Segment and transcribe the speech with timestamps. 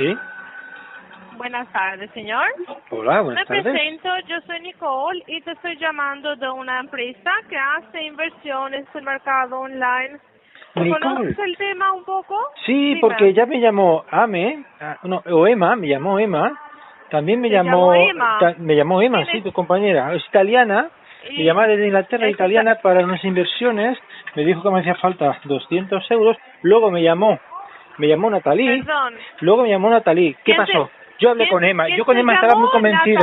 [0.00, 0.16] Sí.
[1.36, 2.46] Buenas tardes, señor.
[2.90, 3.64] Hola, Me buenas tardes.
[3.64, 8.98] presento, yo soy Nicole y te estoy llamando de una empresa que hace inversiones en
[9.00, 10.18] el mercado online.
[10.74, 10.90] Nicole.
[11.00, 12.34] ¿Conoces el tema un poco?
[12.64, 13.00] Sí, Dime.
[13.02, 16.58] porque ya me llamó Ame, ah, no, o Emma, me llamó Emma.
[17.10, 18.38] También me ¿Te llamó, Emma?
[18.40, 19.44] ta- me llamó Emma, ¿Quién sí, es?
[19.44, 20.88] tu compañera, es italiana.
[21.28, 23.98] Me Y- llamaba desde Inglaterra, italiana, para unas inversiones.
[24.36, 26.36] Me dijo que me hacía falta 200 euros.
[26.62, 27.38] Luego me llamó,
[28.00, 28.66] me llamó Natalí.
[28.66, 29.14] Perdón.
[29.40, 30.34] Luego me llamó Natalí.
[30.34, 30.90] ¿Qué ¿Quién te- pasó?
[31.20, 31.86] Yo hablé con Emma.
[31.94, 33.20] Yo con Emma estaba muy convencido.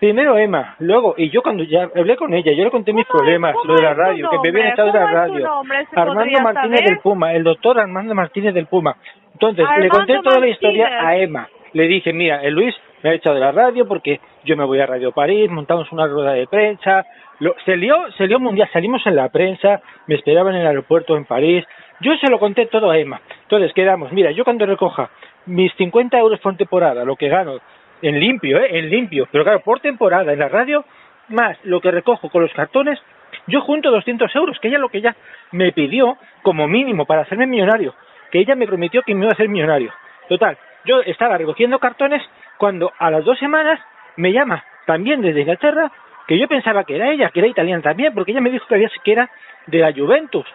[0.00, 3.18] Primero Emma, luego, y yo cuando ya hablé con ella, yo le conté mis ¿Cómo
[3.18, 4.72] es- problemas, lo de la radio, que me habían nombre?
[4.72, 6.10] echado de la ¿Cómo es tu radio.
[6.10, 6.84] Armando Martínez saber?
[6.90, 8.96] del Puma, el doctor Armando Martínez del Puma.
[9.34, 11.46] Entonces, le conté toda la historia a Emma.
[11.74, 14.80] Le dije, mira, el Luis me ha echado de la radio porque yo me voy
[14.80, 17.04] a Radio París, montamos una rueda de prensa.
[17.40, 21.14] Lo, se lió, se lió mundial, salimos en la prensa, me esperaban en el aeropuerto
[21.18, 21.66] en París.
[22.00, 23.20] Yo se lo conté todo a Emma.
[23.46, 25.08] Entonces, quedamos, mira, yo cuando recoja
[25.46, 27.60] mis 50 euros por temporada, lo que gano
[28.02, 28.78] en limpio, ¿eh?
[28.78, 30.84] En limpio, pero claro, por temporada en la radio,
[31.28, 32.98] más lo que recojo con los cartones,
[33.46, 35.14] yo junto 200 euros, que ella lo que ella
[35.52, 37.94] me pidió como mínimo para hacerme millonario,
[38.32, 39.92] que ella me prometió que me iba a hacer millonario.
[40.28, 42.22] Total, yo estaba recogiendo cartones
[42.58, 43.78] cuando a las dos semanas
[44.16, 45.92] me llama también desde Inglaterra,
[46.26, 48.74] que yo pensaba que era ella, que era italiana también, porque ella me dijo que,
[48.74, 49.30] había, que era
[49.66, 50.46] de la Juventus.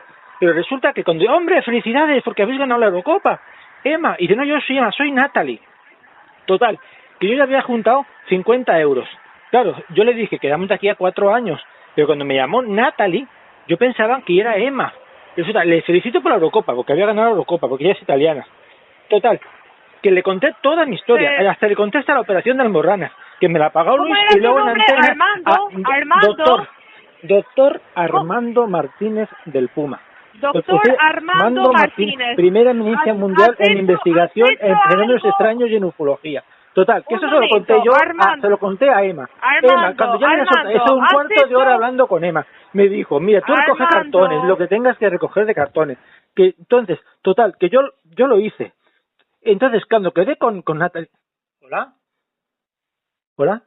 [0.41, 3.39] Pero resulta que cuando, hombre, felicidades porque habéis ganado la Eurocopa.
[3.83, 5.59] Emma, y dice, no, yo soy Emma, soy Natalie.
[6.47, 6.79] Total,
[7.19, 9.07] que yo ya había juntado 50 euros.
[9.51, 11.61] Claro, yo le dije que éramos de aquí a cuatro años,
[11.93, 13.27] pero cuando me llamó Natalie,
[13.67, 14.91] yo pensaba que era Emma.
[15.37, 18.43] Resulta, le felicito por la Eurocopa, porque había ganado la Eurocopa, porque ella es italiana.
[19.09, 19.39] Total,
[20.01, 21.45] que le conté toda mi historia, Sí.
[21.45, 24.39] hasta le conté hasta la operación de Almorrana, que me la pagó ¿Cómo Luis y
[24.39, 25.07] luego en antena...
[25.07, 25.51] Armando,
[25.85, 26.27] Ah, Armando.
[26.33, 26.67] Doctor,
[27.21, 29.99] doctor Armando Martínez del Puma.
[30.41, 32.35] Doctor Usted, Armando Martínez.
[32.35, 36.43] Primera ¿Has- mundial en investigación en fenómenos extraños y en ufología.
[36.73, 38.41] Total, que eso se lo conté yo, a- Armando.
[38.41, 39.29] se lo conté a Emma.
[39.41, 42.45] Armando, Emma, cuando ya me Armando, eso un ¿has cuarto de hora hablando con Emma.
[42.73, 44.19] Me dijo, mira, tú recoge Armando.
[44.19, 45.97] cartones, lo que tengas que recoger de cartones.
[46.33, 47.81] Que entonces, total, que yo
[48.15, 48.71] yo lo hice.
[49.41, 51.09] Entonces, cuando quedé con con Natalie,
[51.61, 51.93] ¿Hola?
[53.35, 53.63] ¿Hola?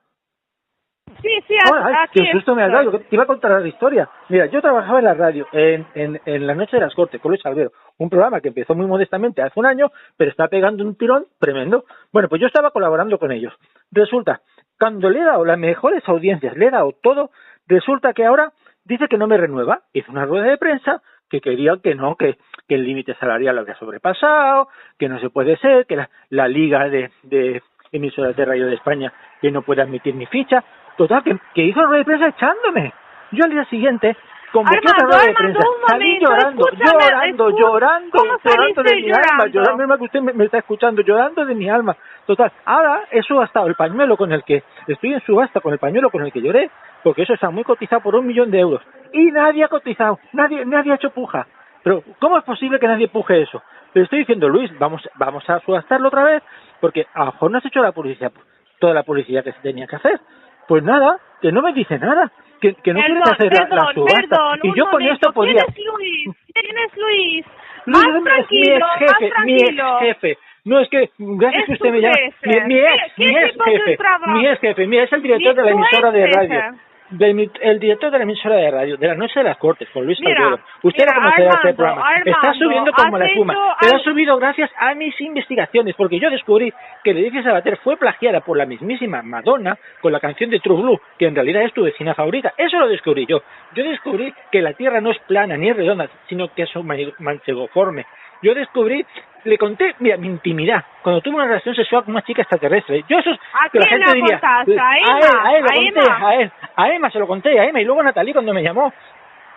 [1.20, 2.98] Sí, sí, ay, aquí qué susto me has dado.
[2.98, 4.08] Te iba a contar la historia.
[4.28, 7.30] Mira, yo trabajaba en la radio, en, en, en La Noche de las Cortes, con
[7.30, 7.72] Luis Albero.
[7.98, 11.84] Un programa que empezó muy modestamente hace un año, pero está pegando un tirón tremendo.
[12.12, 13.54] Bueno, pues yo estaba colaborando con ellos.
[13.90, 14.40] Resulta,
[14.78, 17.30] cuando le he dado las mejores audiencias, le he dado todo,
[17.66, 18.52] resulta que ahora
[18.84, 19.80] dice que no me renueva.
[19.92, 22.36] Hizo una rueda de prensa que quería que no, que,
[22.68, 26.48] que el límite salarial lo había sobrepasado, que no se puede ser, que la, la
[26.48, 30.64] liga de, de emisoras de radio de España que no puede admitir mi ficha.
[30.96, 32.92] Total, que, que hizo una rueda de prensa echándome.
[33.32, 34.16] Yo al día siguiente
[34.52, 35.58] convoqué Armando, rueda de prensa.
[35.58, 39.46] un Salí llorando, llorando, llorando, ¿Cómo llorando de mi alma, llorando?
[39.48, 41.96] llorando, misma que usted me, me está escuchando, llorando de mi alma.
[42.26, 46.10] Total, ahora he subastado el pañuelo con el que, estoy en subasta con el pañuelo
[46.10, 46.70] con el que lloré,
[47.02, 48.82] porque eso está muy cotizado por un millón de euros.
[49.12, 51.46] Y nadie ha cotizado, nadie, nadie ha hecho puja.
[51.82, 53.62] Pero, ¿cómo es posible que nadie puje eso?
[53.92, 56.42] Le estoy diciendo, Luis, vamos, vamos a subastarlo otra vez,
[56.80, 58.32] porque a lo mejor no has hecho la publicidad,
[58.78, 60.20] toda la publicidad que se tenía que hacer.
[60.68, 62.30] Pues nada, que no me dice nada,
[62.60, 64.20] que, que no Perdón, hacer la- la, perdón, subasta.
[64.20, 65.14] perdón, y yo con momento.
[65.14, 65.64] esto podía...
[65.64, 66.36] ¿Quién es Luis?
[66.54, 67.46] ¿Quién es Luis?
[67.86, 69.98] Luis Más es mi tranquilo, ex más jefe, mi ex tranquilo.
[70.00, 70.38] jefe.
[70.64, 72.14] No, es que, gracias Es que usted me llama.
[72.44, 73.98] Mi, mi ex, ¿Qué- mi ex jefe.
[74.28, 76.78] Mi ex jefe, mira, es el director Mi- de la emisora ex de radio.
[77.18, 80.04] De el director de la emisora de radio, de la noche de las cortes, con
[80.04, 80.58] Luis Mira.
[80.82, 82.14] Usted mira, conocerá este Armando, programa.
[82.24, 83.54] Está subiendo como la espuma.
[83.80, 86.72] Pero ha subido gracias a mis investigaciones, porque yo descubrí
[87.02, 91.00] que Leticia Sabater fue plagiada por la mismísima Madonna con la canción de True Blue,
[91.18, 92.52] que en realidad es tu vecina favorita.
[92.56, 93.42] Eso lo descubrí yo.
[93.74, 96.86] Yo descubrí que la Tierra no es plana ni es redonda, sino que es un
[96.86, 98.04] ma- manchegoforme.
[98.42, 99.06] Yo descubrí,
[99.44, 103.02] le conté, mira, mi intimidad, cuando tuve una relación sexual con una chica extraterrestre.
[103.08, 104.38] Yo eso es ¿A que la gente diría?
[104.42, 107.64] ¿A a él, a él, lo ¿A a él, a Emma se lo conté, a
[107.64, 108.92] Emma, y luego a Natalie cuando me llamó.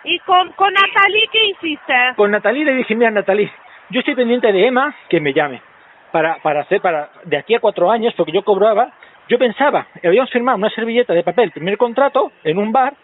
[0.04, 1.94] ¿Y con, con Natalie qué hiciste?
[2.16, 3.50] Con Natalie le dije, mira Natalie,
[3.90, 5.60] yo estoy pendiente de Emma que me llame
[6.12, 8.90] para para hacer para de aquí a cuatro años porque yo cobraba,
[9.28, 12.94] yo pensaba, habíamos firmado una servilleta de papel, primer contrato en un bar,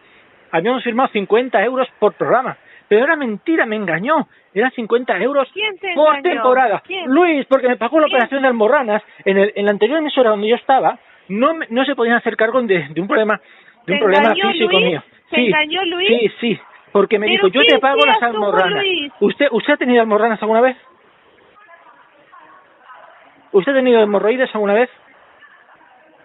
[0.50, 2.56] habíamos firmado 50 euros por programa,
[2.88, 6.82] pero era mentira, me engañó, eran 50 euros ¿Quién te por temporada.
[6.86, 7.10] ¿Quién?
[7.10, 8.16] Luis, porque me pagó la ¿Quién?
[8.16, 11.94] operación de Almorranas en el en la anterior emisora donde yo estaba, no no se
[11.94, 13.40] podían hacer cargo de, de un problema
[13.86, 14.86] de un ¿Te problema físico Luis?
[14.86, 15.02] mío.
[15.30, 16.08] ¿Te Sí, engañó Luis?
[16.08, 16.60] Sí, sí,
[16.92, 18.84] porque me ¿Pero dijo, yo te pago las almorranas.
[19.20, 20.76] ¿Usted, ¿Usted ha tenido almorranas alguna vez?
[23.52, 24.90] ¿Usted ha tenido hemorroides alguna vez?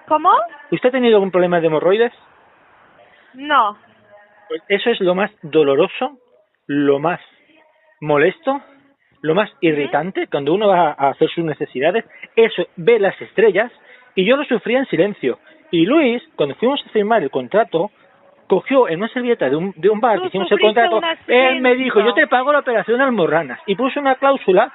[0.07, 0.31] ¿Cómo?
[0.71, 2.13] ¿Usted ha tenido algún problema de hemorroides?
[3.35, 3.77] No.
[4.47, 6.17] Pues eso es lo más doloroso,
[6.67, 7.19] lo más
[8.01, 8.61] molesto
[9.21, 13.71] lo más irritante cuando uno va a hacer sus necesidades, eso, ve las estrellas,
[14.15, 15.39] y yo lo sufría en silencio.
[15.71, 17.91] Y Luis, cuando fuimos a firmar el contrato,
[18.47, 21.75] cogió en una servilleta de un, de un bar que hicimos el contrato, él me
[21.75, 24.73] dijo, yo te pago la operación almorranas, y puso una cláusula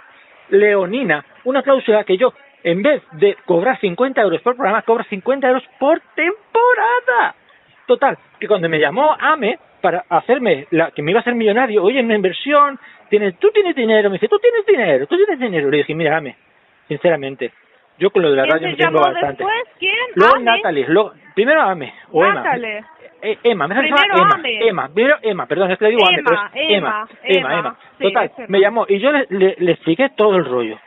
[0.51, 2.33] leonina, una cláusula que yo,
[2.63, 7.35] en vez de cobrar 50 euros por programa, cobro 50 euros por temporada.
[7.87, 11.83] Total, que cuando me llamó AME para hacerme, la, que me iba a hacer millonario,
[11.83, 12.79] oye, una inversión,
[13.11, 15.69] tienes, tú tienes dinero, me dice, tú tienes dinero, tú tienes dinero.
[15.69, 16.37] Le dije, mira, AME,
[16.89, 17.53] sinceramente,
[17.99, 19.45] yo con lo de la ¿Quién radio me tengo bastante.
[19.45, 19.63] después?
[19.79, 19.95] ¿Quién?
[20.15, 20.45] Luego Ame.
[20.45, 22.35] Natalie, luego, primero AME, o Emma.
[22.35, 22.85] Natalie.
[23.23, 24.69] Eh, Emma, me Primero Emma, Ame.
[24.69, 27.39] Emma, primero Emma, perdón, es que le digo Ame, Emma, pero es Emma, Emma, Emma,
[27.39, 27.59] Emma.
[27.59, 27.77] Emma.
[27.99, 30.79] Sí, Total, me llamó y yo le, le, le expliqué todo el rollo.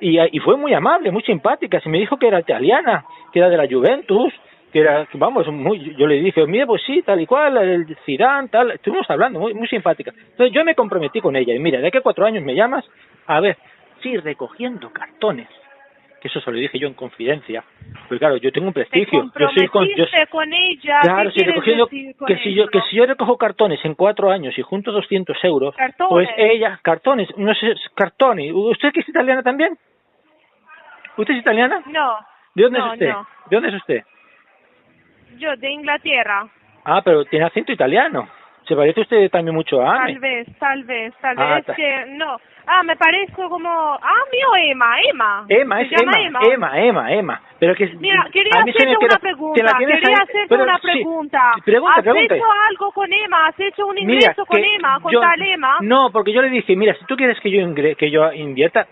[0.00, 3.48] Y, y fue muy amable, muy simpática, se me dijo que era italiana, que era
[3.48, 4.32] de la Juventus,
[4.72, 8.48] que era, vamos, muy, yo le dije, mire, pues sí, tal y cual, el Zidane,
[8.48, 10.12] tal, estuvimos hablando, muy, muy simpática.
[10.16, 12.84] Entonces yo me comprometí con ella, y mira, de aquí a cuatro años me llamas,
[13.26, 13.56] a ver,
[14.02, 15.46] sí, recogiendo cartones,
[16.22, 17.64] que eso se lo dije yo en confidencia,
[18.06, 21.00] pues claro, yo tengo un Te prestigio, yo soy con, yo, comprometiste con ella.
[21.02, 24.56] Claro, ¿Qué si recogiendo que si yo que si yo recojo cartones en cuatro años
[24.56, 26.10] y junto 200 euros, Cartones.
[26.10, 28.52] pues ella cartones, no sé, cartones.
[28.54, 29.76] ¿Usted que es italiana también?
[31.16, 31.82] ¿Usted es italiana?
[31.86, 32.18] No.
[32.54, 33.08] ¿De dónde no, es usted?
[33.08, 33.26] no.
[33.50, 34.02] ¿De dónde es usted?
[35.38, 36.48] Yo de Inglaterra.
[36.84, 38.28] Ah, pero tiene acento italiano.
[38.66, 40.12] Se parece usted también mucho a Ame.
[40.12, 42.36] Tal vez, tal vez, tal Ah, vez ta- que no.
[42.66, 45.44] Ah, me parezco como ah, mío Emma, Emma.
[45.48, 47.42] Emma, es llama Emma, Emma, Emma, Emma.
[47.58, 51.40] Pero que Mira, quería hacerte una te pregunta, quería ahí, hacerte pero una sí, pregunta.
[51.64, 52.34] Pregunta, ¿Has pregunta.
[52.36, 53.46] hecho algo con Emma?
[53.48, 55.76] ¿Has hecho un Mira, ingreso con que Emma, con yo- tal Emma?
[55.80, 58.86] No, porque yo le dije, mira, si tú quieres que yo ingre- que yo invierta,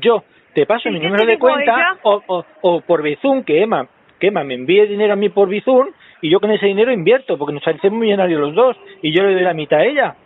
[0.00, 0.24] yo
[0.54, 1.96] te paso ¿Y mi número de cuenta ella?
[2.02, 3.86] o, o, o por Bizum, que Emma,
[4.18, 5.86] que Emma me envíe dinero a mí por Bizum
[6.22, 9.34] y yo con ese dinero invierto, porque nos hacemos millonarios los dos y yo le
[9.34, 10.16] doy la mitad a ella.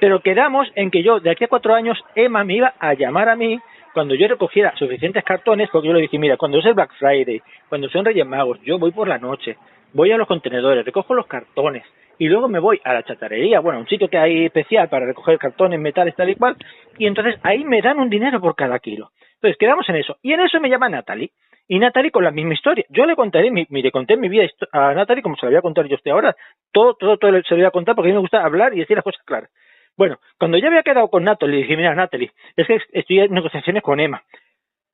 [0.00, 3.28] Pero quedamos en que yo, de aquí a cuatro años, Emma me iba a llamar
[3.28, 3.60] a mí
[3.94, 7.40] cuando yo recogiera suficientes cartones, porque yo le dije, mira, cuando es el Black Friday,
[7.68, 9.56] cuando son Reyes Magos, yo voy por la noche,
[9.92, 11.84] voy a los contenedores, recojo los cartones
[12.18, 15.38] y luego me voy a la chatarrería, bueno, un sitio que hay especial para recoger
[15.38, 16.56] cartones, metales, tal y cual,
[16.98, 19.10] y entonces ahí me dan un dinero por cada kilo.
[19.34, 20.16] Entonces quedamos en eso.
[20.22, 21.30] Y en eso me llama Natalie.
[21.68, 22.84] Y Natalie con la misma historia.
[22.88, 25.62] Yo le contaré, mi, mire, conté mi vida a Natalie como se la voy a
[25.62, 26.34] contar yo a usted ahora.
[26.72, 28.80] Todo, todo, todo se lo voy a contar porque a mí me gusta hablar y
[28.80, 29.50] decir las cosas claras.
[29.96, 33.34] Bueno, cuando ya había quedado con Natalie, le dije, mira, Natalie, es que estoy en
[33.34, 34.22] negociaciones con Emma.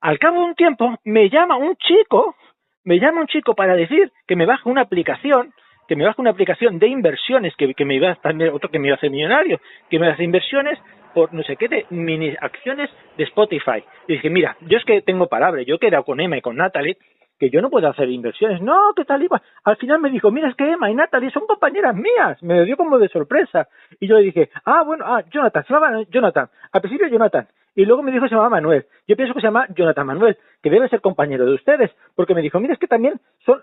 [0.01, 2.35] Al cabo de un tiempo, me llama un chico,
[2.83, 5.55] me llama un chico para decir que me baje una aplicación,
[5.87, 8.79] que me baje una aplicación de inversiones, que, que me iba a también otro que
[8.79, 9.61] me iba a hacer millonario,
[9.91, 10.79] que me hace inversiones
[11.15, 13.85] por no sé qué de mini acciones de Spotify.
[14.09, 16.57] Y dije, mira, yo es que tengo palabra, yo he quedado con Emma y con
[16.57, 16.97] Natalie,
[17.39, 18.61] que yo no puedo hacer inversiones.
[18.61, 19.43] No, que tal igual.
[19.65, 22.43] Al final me dijo, mira, es que Emma y Natalie son compañeras mías.
[22.43, 23.69] Me dio como de sorpresa.
[24.01, 26.49] Y yo le dije, ah, bueno, ah, Jonathan, se Jonathan.
[26.73, 27.47] Al principio Jonathan.
[27.75, 28.87] Y luego me dijo que se llamaba Manuel.
[29.07, 31.91] Yo pienso que se llama Jonathan Manuel, que debe ser compañero de ustedes.
[32.15, 33.63] Porque me dijo, mira, es que también son,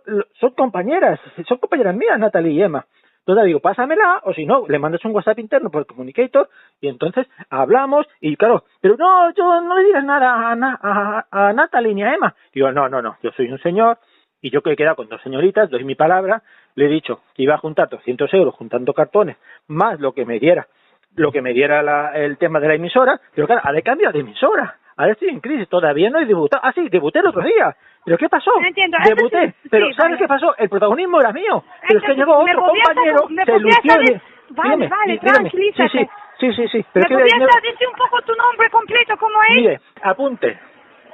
[0.56, 2.86] compañeras, son compañeras mías, Natalie y Emma.
[3.20, 6.50] Entonces digo, pásamela, o si no, le mandas un WhatsApp interno por el Communicator
[6.82, 11.54] y entonces hablamos y claro, pero no, yo no le digas nada a, a, a
[11.54, 12.36] Natalie ni a Emma.
[12.52, 14.00] Digo, no, no, no, yo soy un señor
[14.42, 16.42] y yo que he quedado con dos señoritas, doy mi palabra,
[16.74, 19.38] le he dicho que iba a juntar 200 euros juntando cartones,
[19.68, 20.68] más lo que me diera,
[21.16, 24.14] lo que me diera la- el tema de la emisora, pero claro, ahora he cambiado
[24.14, 24.76] de emisora.
[24.98, 26.62] Ahora estoy en crisis, todavía no he debutado.
[26.64, 27.76] Ah, sí, debuté el otro día.
[28.06, 28.52] ¿Pero qué pasó?
[28.66, 29.48] Entiendo, eso Debuté.
[29.64, 30.18] sí, pero sí, ¿sabes vale.
[30.18, 30.56] qué pasó?
[30.58, 31.64] El protagonismo era mío.
[31.88, 33.94] Pero es que llegó ¿me otro compañero, me se lució.
[33.94, 34.22] de-
[34.54, 35.38] Vale, Dígame, vale, dí- dígame.
[35.50, 35.90] tranquilízate.
[35.90, 36.08] Sí,
[36.40, 36.86] sí, sí, sí.
[36.94, 39.56] Pero ¿Me le- decir un poco tu nombre completo cómo es?
[39.56, 40.60] Mire, apunte.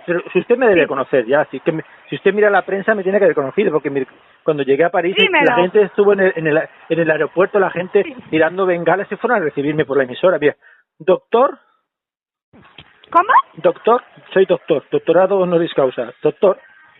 [0.07, 2.95] Pero si usted me debe conocer ya, si, que me- si usted mira la prensa
[2.95, 4.07] me tiene que haber conocido, porque mire,
[4.43, 5.45] cuando llegué a París Dímelo.
[5.45, 6.57] la gente estuvo en el, en, el,
[6.89, 10.39] en el aeropuerto, la gente tirando bengalas y fueron a recibirme por la emisora.
[10.39, 10.55] Mira,
[10.97, 11.59] doctor,
[13.11, 13.29] ¿Cómo?
[13.55, 14.01] doctor,
[14.33, 16.11] soy doctor, doctorado honoris causa.
[16.21, 16.59] Doctor,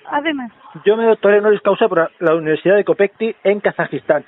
[0.09, 0.51] Además.
[0.85, 4.23] yo me doctoré honoris causa por la Universidad de Kopekti en Kazajistán.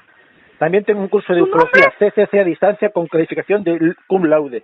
[0.58, 4.64] También tengo un curso de ¿Tu ufología CCC a distancia con calificación de cum laude.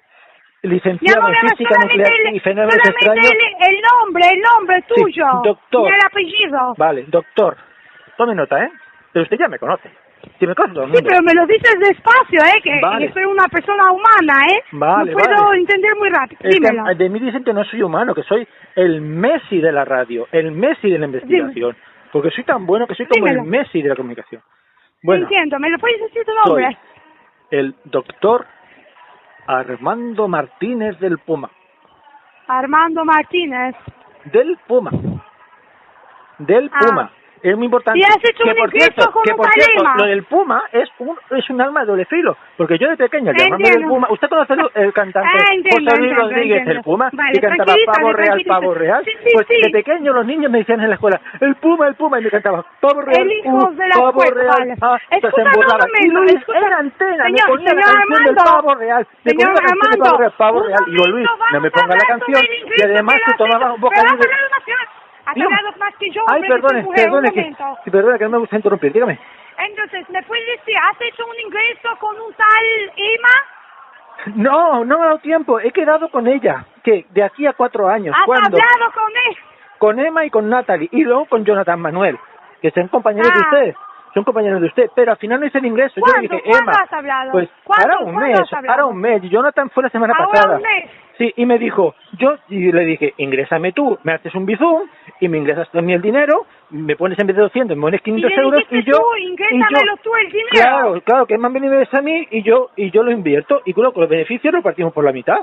[0.64, 3.26] Licenciado amor, en física nuclear y fenómenos extraños.
[3.32, 5.26] el, el nombre, el nombre Sí, tuyo.
[5.44, 5.92] doctor.
[5.92, 6.74] Y el apellido.
[6.78, 7.58] Vale, doctor.
[8.18, 8.72] Tome nota, ¿eh?
[9.14, 9.92] Pero usted ya me conoce.
[10.40, 12.60] Si me conoce todo el Sí, pero me lo dices despacio, ¿eh?
[12.64, 13.08] Que, Vale.
[13.08, 14.64] que soy una persona humana, ¿eh?
[14.72, 15.60] Vale, No puedo vale.
[15.60, 16.40] entender muy rápido.
[16.42, 16.96] Es que Dímelo.
[16.96, 20.52] de mí dicen que no soy humano, que soy el Messi de la radio, el
[20.52, 21.76] Messi de la investigación.
[22.12, 23.44] Porque soy tan bueno que soy como Dímelo.
[23.44, 24.42] el Messi de la comunicación.
[25.04, 26.78] Bueno, Entiendo, ¿me lo puedes decir tu soy nombre?
[27.52, 28.48] el doctor
[29.48, 31.50] Armando Martínez del Puma.
[32.48, 33.76] Armando Martínez.
[34.26, 34.92] Del Puma.
[36.40, 36.80] Del Ah.
[37.46, 38.00] Es muy importante.
[38.00, 40.64] Y has hecho que un por cierto, con que un por cierto, lo del Puma
[40.72, 43.84] es un es un alma de doble filo, porque yo de pequeño llamándome el.
[43.86, 46.72] Puma, ¿usted conoce el, cantante Ah, entiendo, José Luis entiendo, Rodríguez, entiendo.
[46.72, 48.44] el Puma, Vale, que cantaba Pavo Real.
[48.48, 49.02] Pavo Real?
[49.06, 49.62] Sí, sí, pues sí.
[49.62, 52.32] de pequeño los niños me decían en la escuela, el Puma, el Puma, y me
[52.32, 55.86] cantaba Pavo Real, El hijo uh, de la Pavo Real, ah, se emborraba.
[56.02, 58.36] Y Luis, en antena, me Señor- ponía la canción del.
[58.36, 61.62] Pavo Real, me ponía la canción del Pavo Real, Pavo Real, y yo, Luis, no
[61.62, 62.42] me ponga la canción,
[62.76, 64.18] y además tomabas has un bocadillo
[65.34, 65.44] De...
[65.44, 67.78] hablado más- que yo, Ay, perdone, mujer, perdone, que, momento.
[67.84, 69.20] sí, perdone, que no me gusta interrumpir, dígame.
[69.58, 72.66] Entonces, ¿me puedes decir, has hecho un ingreso con un tal
[72.98, 74.36] Emma?
[74.36, 75.60] No, no me ha dado tiempo.
[75.60, 76.66] He quedado con ella.
[76.84, 78.16] que De aquí a cuatro años.
[78.18, 78.58] ¿Has ¿Cuándo?
[78.58, 79.38] hablado con él?
[79.78, 80.90] Con Emma y con Natalie.
[80.92, 82.18] Y luego con Jonathan Manuel.
[82.62, 83.48] Que son compañeros de Ah.
[83.52, 83.76] usted.
[84.14, 84.90] Son compañeros de usted.
[84.96, 85.96] Pero al final no hice el ingreso.
[86.00, 86.82] Yo le dije, ¿Cuándo Emma.
[86.84, 87.32] has hablado?
[87.34, 88.54] Pues ahora un ¿Cuándo mes.
[88.70, 89.24] Ahora un mes.
[89.24, 90.56] Y Jonathan fue la semana Ahora pasada.
[90.58, 90.90] un mes.
[91.18, 94.82] Sí, y me dijo, yo, y le dije, ingrésame tú, me haces un bizum,
[95.20, 98.32] y me ingresas mí el dinero, me pones en vez de 200, me pones 500
[98.32, 98.98] Y le euros, y yo...
[98.98, 100.50] tú, ingrésamelo tú el dinero.
[100.52, 103.74] Claro, claro, que me han venido a mí, y yo, y yo lo invierto, y
[103.74, 105.40] luego con los beneficios lo partimos por la mitad.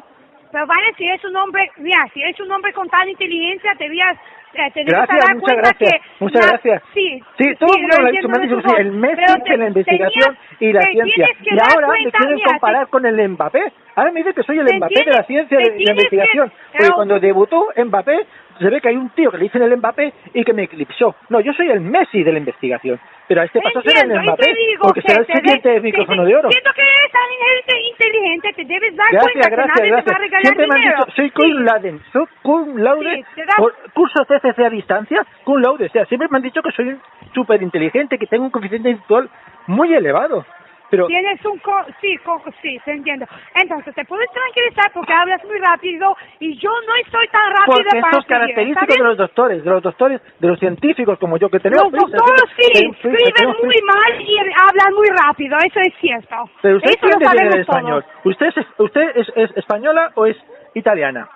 [0.50, 3.85] Pero vale, si es un hombre, mira, si es un hombre con tal inteligencia, te
[3.85, 4.19] debías,
[4.52, 6.00] eh, te Gracias, dar muchas gracias, que...
[6.21, 6.83] muchas la- gracias.
[6.93, 9.17] Sí, Sí, todo el mundo lo lo ha dicho, me han de dicho el Messi
[9.17, 11.26] de la te- investigación tenías- y la te ciencia.
[11.43, 13.73] que Y ahora me cuenta, quieren mira, te- comparar con el Mbappé.
[13.94, 15.92] Ahora me dice que soy el Mbappé de la ciencia de, de la tienes que-
[16.16, 16.52] investigación.
[16.72, 18.26] Porque cuando debutó Mbappé,
[18.58, 21.14] se ve que hay un tío que le dicen el Mbappé y que me eclipsó.
[21.28, 22.99] No, yo soy el Messi de la investigación.
[23.28, 25.32] Pero a este paso a ser Entiendo, el Mbappé, digo porque que será el te
[25.37, 26.50] siguiente de- micrófono te- de oro.
[26.50, 29.92] Siento que eres tan inte- inteligente, te debes dar Gracias, cuenta que gracias, nadie te
[29.92, 30.20] va a gracias.
[30.20, 30.99] regalar Siempre me han dinero.
[31.04, 31.32] dicho, soy Sí.
[31.34, 35.88] cum laude, soy cum laude, Sí, das- por cursos TCC a distancia, cum laude, o
[35.90, 36.96] sea, siempre me han dicho que soy
[37.34, 39.28] súper inteligente, que tengo un coeficiente intelectual
[39.66, 40.44] muy elevado.
[40.92, 41.58] Pero Tienes un...
[41.61, 41.72] Co
[42.02, 43.25] sí, co sí, te entiendo.
[43.54, 48.00] Entonces, te puedes tranquilizar porque hablas muy rápido y yo no estoy tan rápida porque
[48.02, 51.18] para esto es seguir, característico ¿está de los doctores, de los doctores, de los científicos
[51.18, 54.38] como yo que tenemos Los prisa, doctores sí, tenemos prisa, escriben tenemos muy mal y
[54.38, 56.37] hablan muy rápido, eso es cierto.
[56.61, 58.02] Pero usted eso ¿quién lo sabemos español?
[58.02, 58.26] todos.
[58.26, 60.37] ¿Usted es usted es, es española o es
[60.75, 61.26] italiana?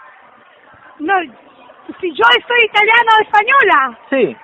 [0.98, 1.14] No,
[1.98, 3.98] si yo estoy italiana o española.
[4.10, 4.36] Sí.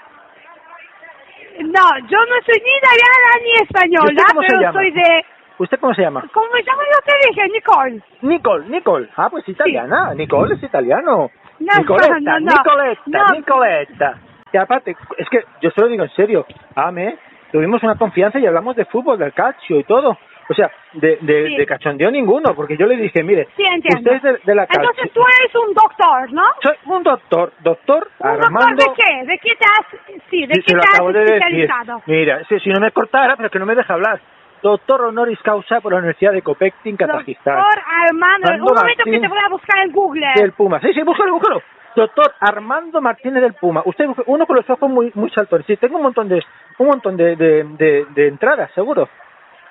[1.61, 5.25] No, yo no soy ni italiana ni ¿Y española, pero soy de...
[5.59, 6.25] ¿Usted cómo se llama?
[6.33, 6.81] ¿Cómo me llamo?
[6.83, 8.03] Yo te dije, Nicole.
[8.23, 9.09] Nicole, Nicole.
[9.17, 10.15] Ah, pues italiana.
[10.15, 11.31] Nicole es italiano.
[11.61, 12.53] No, Nicoletta, no, no.
[12.53, 13.27] Nicoletta.
[13.33, 14.19] Nicoletta.
[14.53, 16.47] Y aparte, es que yo se lo digo en serio.
[16.75, 17.17] Ame,
[17.53, 20.19] tuvimos una confianza y hablamos de fútbol, del calcio y todo.
[20.53, 21.57] O sea, de, de, Sí.
[21.57, 23.65] de cachondeo ninguno, porque yo le dije, mire, Sí,
[23.97, 24.91] usted es de, de la calcio.
[24.91, 26.43] Entonces tú eres un doctor, ¿no?
[26.63, 28.85] Soy un doctor, doctor ¿Un Armando.
[28.85, 29.27] doctor de qué?
[29.27, 31.35] ¿De qué te has, sí, de Sí, qué te has acabo de decir.
[31.37, 32.03] especializado?
[32.07, 34.21] Mira, si, si no me cortara, pero que no me deja hablar.
[34.63, 37.57] Doctor honoris causa por la Universidad de Copectin, Kazajistán.
[37.57, 40.27] Doctor Armando, Armando un momento que te voy a buscar en Google.
[40.37, 40.81] Del Puma.
[40.81, 41.63] Sí, sí, búscalo, búscalo.
[41.97, 43.83] Doctor Armando Martínez del Puma.
[43.85, 45.67] Usted, uno con los ojos muy muy saltones.
[45.67, 46.41] Sí, tengo un montón de
[46.79, 49.09] un montón de, de, de, de entradas, seguro.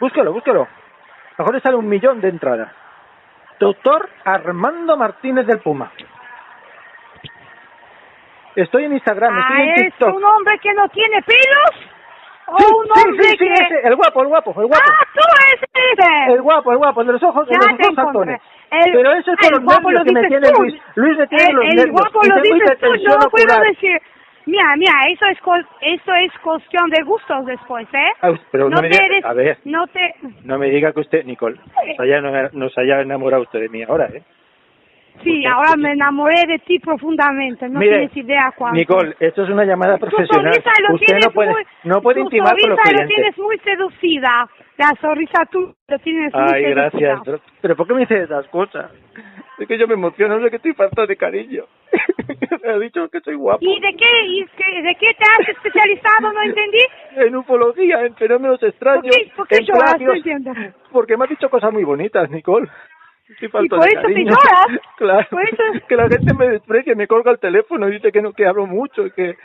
[0.01, 0.67] Búscalo, búscalo.
[1.37, 2.69] Mejor le sale un millón de entradas.
[3.59, 5.91] Doctor Armando Martínez del Puma.
[8.55, 10.13] Estoy en Instagram, estoy Ah, en ¿es TikTok.
[10.15, 11.87] un hombre que no tiene pelos?
[12.47, 13.53] ¿O Sí, un hombre sí, sí, que...?
[13.53, 14.83] ese, el guapo, el guapo, el guapo.
[14.91, 16.33] ¡Ah, tú eres ese!
[16.33, 18.41] El guapo, el guapo, el de los ojos, el de los ojos saltones.
[18.71, 20.47] El- Pero eso es el por los guapo nervios lo que me tiene.
[20.57, 20.81] Luis.
[20.95, 21.91] Luis me tiene el, los el nervios.
[22.01, 24.01] guapo y lo dices tú, no puedo decir...
[24.51, 25.37] Mira, mira, eso es,
[25.81, 28.11] eso es cuestión de gustos después, ¿eh?
[28.21, 30.13] Ah, pero no, me te diga, eres- a ver, No te...
[30.43, 31.55] no me diga que usted, Nicole,
[31.87, 34.21] nos haya, nos haya enamorado usted de mí ahora, ¿eh?
[35.23, 38.77] Sí, Porque- ahora me enamoré de ti profundamente, no Mire, tienes idea cuánto.
[38.77, 40.51] Nicole, esto es una llamada profesional.
[40.53, 43.15] lo Usted tienes no puede, muy, no puede intimar con los sonrisa lo clientes.
[43.15, 44.49] tienes muy seducida.
[44.77, 46.81] La sonrisa tú lo tienes muy Ay, seducida.
[46.81, 47.21] gracias.
[47.23, 48.91] Pero, pero ¿por qué me dice esas cosas?
[49.61, 51.65] Es que yo me emociono, sé que estoy falta de cariño.
[52.63, 53.59] me ha dicho que soy guapo.
[53.61, 56.33] ¿Y de qué, y de qué te has especializado?
[56.33, 56.79] No entendí.
[57.17, 59.83] En ufología, en fenómenos extraños, ¿Por qué- por qué en lloras?
[59.95, 60.09] plagios.
[60.09, 60.51] No entiendo.
[60.91, 62.67] Porque me ha dicho cosas muy bonitas, Nicole.
[63.29, 64.81] Estoy falto por de eso te lloras?
[64.97, 65.27] Claro.
[65.29, 68.33] Por eso- Que la gente me desprecia, me colga el teléfono y dice que no
[68.33, 69.35] que hablo mucho y que...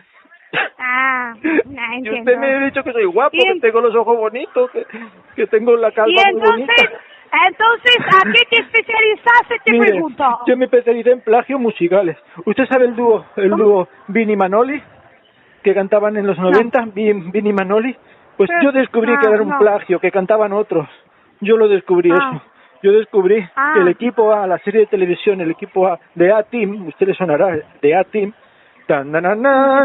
[0.79, 1.51] Ah, no
[1.93, 2.21] Y entiendo.
[2.21, 4.87] usted me ha dicho que soy guapo, Y que en- tengo los ojos bonitos, que,
[5.37, 6.73] que tengo la calva Y muy bonita.
[7.49, 9.57] Entonces, ¿a qué te especializaste?
[9.65, 10.25] Te Mire, pregunto.
[10.47, 12.17] yo me especialicé en plagios musicales.
[12.45, 14.83] ¿Usted sabe el dúo, el dúo Vini Manoli?
[15.63, 17.95] Que cantaban en los 90, Vin- Vini Manoli.
[18.37, 19.59] Pues Pero- yo descubrí que ah, era un no.
[19.59, 20.89] plagio, que cantaban otros.
[21.41, 22.17] Yo lo descubrí Ah.
[22.35, 22.43] eso.
[22.83, 23.73] Yo descubrí Ah.
[23.75, 27.15] que el equipo A, la serie de televisión, el equipo A de A-Team, usted le
[27.15, 28.33] sonará, de A-Team,
[28.87, 29.85] tan, na, na, na.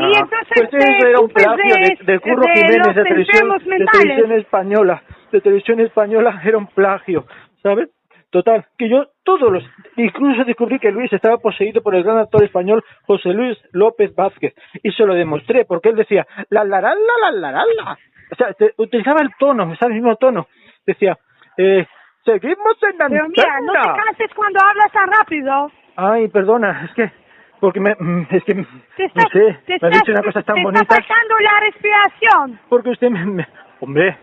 [0.00, 3.86] Y entonces pues eso era un plagio de, de- Curro de Jiménez de televisión, de
[3.86, 5.02] televisión española,
[5.34, 7.26] de televisión española era un plagio,
[7.62, 7.88] ¿sabes?
[8.30, 9.62] Total, que yo todos los,
[9.96, 14.54] incluso descubrí que Luis estaba poseído por el gran actor español José Luis López Vázquez
[14.82, 17.92] y se lo demostré porque él decía la la la la la la la,
[18.32, 20.48] o sea, te- utilizaba el tono, el mismo tono,
[20.84, 21.16] decía
[21.56, 21.86] eh,
[22.24, 25.70] seguimos en la Pero mira, no te canses cuando hablas tan rápido.
[25.94, 27.12] Ay, perdona, es que
[27.60, 27.92] porque me,
[28.30, 28.66] es que Te no
[29.06, 31.60] estás, sé, te me ha estás- dicho una cosa tan te bonita está faltando la
[31.60, 32.60] respiración.
[32.68, 33.46] porque usted me, me-
[33.80, 34.16] hombre,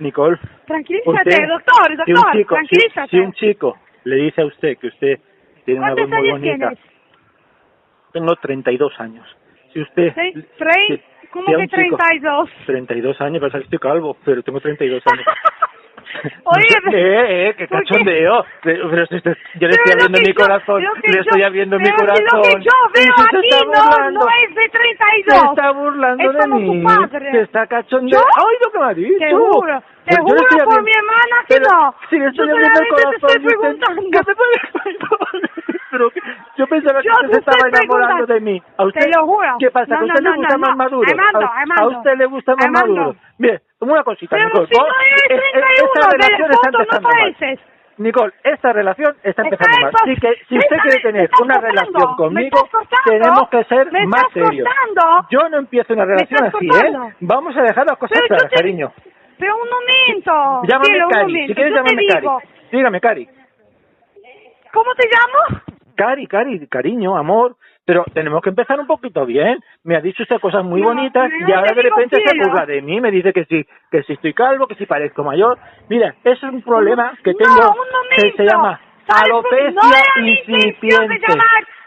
[0.00, 3.08] Nicole, Tranquilízate, Usted, doctor, si doctor, un chico, si, tranquilízate.
[3.10, 5.18] si un chico le dice a usted que usted
[5.64, 6.78] tiene una voz ¿Cuántos muy bonita, tienes?
[8.12, 9.36] tengo 32 años.
[9.72, 10.32] Si usted ¿Sí?
[10.88, 11.00] si-.
[11.30, 12.50] ¿Cómo si que un chico- 32?
[12.66, 15.24] 32 años, parece que estoy calvo, pero tengo 32 años.
[16.44, 17.88] Oye, eh, eh, qué ¿por qué?
[17.88, 18.44] cachondeo.
[18.62, 22.24] Pero, yo le estoy abriendo mi corazón, le estoy abriendo mi corazón.
[22.32, 25.44] Lo que yo veo se aquí no, no es de Se 32.
[25.50, 26.80] está burlando es de como mí.
[26.80, 27.30] tu padre.
[27.32, 28.20] Se está cachondeo.
[28.20, 28.26] ¿Yo?
[28.36, 29.18] ¡Ay, lo que me ha dicho!
[29.18, 31.94] Te juro, te juro por mi hermana que no.
[32.10, 33.14] Le estoy abriendo el solamente te corazón.
[33.14, 34.02] estoy preguntando.
[34.12, 36.08] ¿Qué te puede- Pero
[36.56, 38.62] yo pensaba que Yo usted te se estaba enamorando de mí.
[38.78, 39.00] ¿A usted?
[39.02, 39.48] Te lo juro.
[39.58, 39.94] ¿Qué pasa?
[40.00, 40.76] No, ¿Que a no, usted no, le gusta no, más no.
[40.76, 41.10] maduro?
[41.12, 42.94] Armando, ¿A, usted le gusta más Armando.
[42.96, 43.18] maduro?
[43.38, 44.66] Bien, una cosita, Pero Nicole.
[44.68, 47.08] si no vos- eres es- es- 31, esta de relación la está foto no empezando
[47.08, 47.58] mal.
[47.98, 49.92] Nicole, esta relación está empezando mal.
[50.02, 52.68] Así que si usted quiere tener una relación conmigo,
[53.04, 54.68] tenemos que ser más serios.
[55.30, 56.66] Yo no empiezo una relación así.
[56.66, 57.14] ¿eh?
[57.20, 58.90] Vamos a dejar las cosas claras, cariño.
[59.38, 60.62] Pero un momento.
[60.68, 61.46] Llámame Cari.
[61.48, 62.26] Si quieres, llámame Cari.
[62.72, 63.28] Dígame, Cari.
[64.72, 65.62] ¿Cómo te llamo?
[65.94, 67.56] Cari, Cari, cariño, amor.
[67.84, 69.58] Pero tenemos que empezar un poquito bien.
[69.82, 72.48] Me ha dicho usted cosas muy No, bonitas no y ahora de repente se cielo.
[72.48, 73.00] burla de mí.
[73.00, 75.58] Me dice que si, que si estoy calvo, que si parezco mayor.
[75.88, 78.16] Mira, eso es un problema que no, tengo momento.
[78.16, 81.26] que se llama alopecia no incipiente.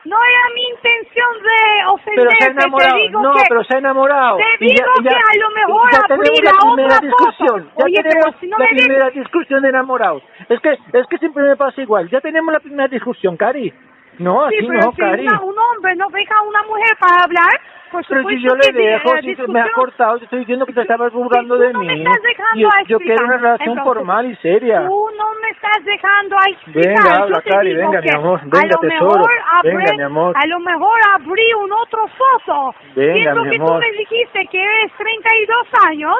[0.06, 2.96] no era mi intención de Pero ofenderte, se ha enamorado.
[2.96, 4.38] te digo No, que, pero se ha enamorado.
[4.38, 7.72] te ya- digo y ya- que a lo mejor ya tenemos la primera discusión.
[7.88, 10.24] Ya tenemos pero si no la primera discusión de enamorados.
[10.50, 12.10] Es que, es que siempre me pasa igual.
[12.10, 13.74] Ya tenemos la primera discusión, Cari.
[14.20, 15.28] No, Sí, así pero no, si Cari.
[15.28, 17.50] una- un hombre no deja a una mujer para hablar,
[17.92, 20.66] por Pero si yo que le dejo, si discusión- me has cortado, te estoy diciendo
[20.66, 22.02] que te estabas burlando tú de no me mí.
[22.04, 24.88] estás dejando Yo, yo quiero una relación Entonces, formal y seria.
[24.88, 26.84] Tú no me estás dejando a explicar.
[27.04, 30.36] Venga, habla, Cari, venga, mi que amor, venga, tesoro, abrí, venga, mi amor.
[30.36, 32.76] A lo mejor abrí un otro foto.
[32.96, 33.68] Venga, Siendo mi que amor.
[33.70, 36.16] tú me dijiste que eres 32 años,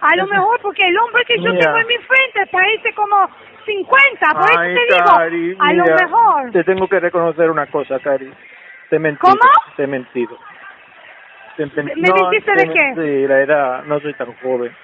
[0.00, 1.64] a lo mejor porque el hombre que yo Mira.
[1.64, 3.28] tengo en mi frente parece como
[3.68, 6.50] 50, por eso te digo, Cari, a lo mira, mejor.
[6.52, 8.32] Te tengo que reconocer una cosa, Cari.
[8.90, 9.36] Te mentido.
[9.38, 9.50] ¿Cómo?
[9.76, 10.36] Te he mentido.
[11.56, 12.94] Te, ¿Me no, dijiste te- de qué?
[12.94, 14.74] Sí, la edad, no soy tan joven.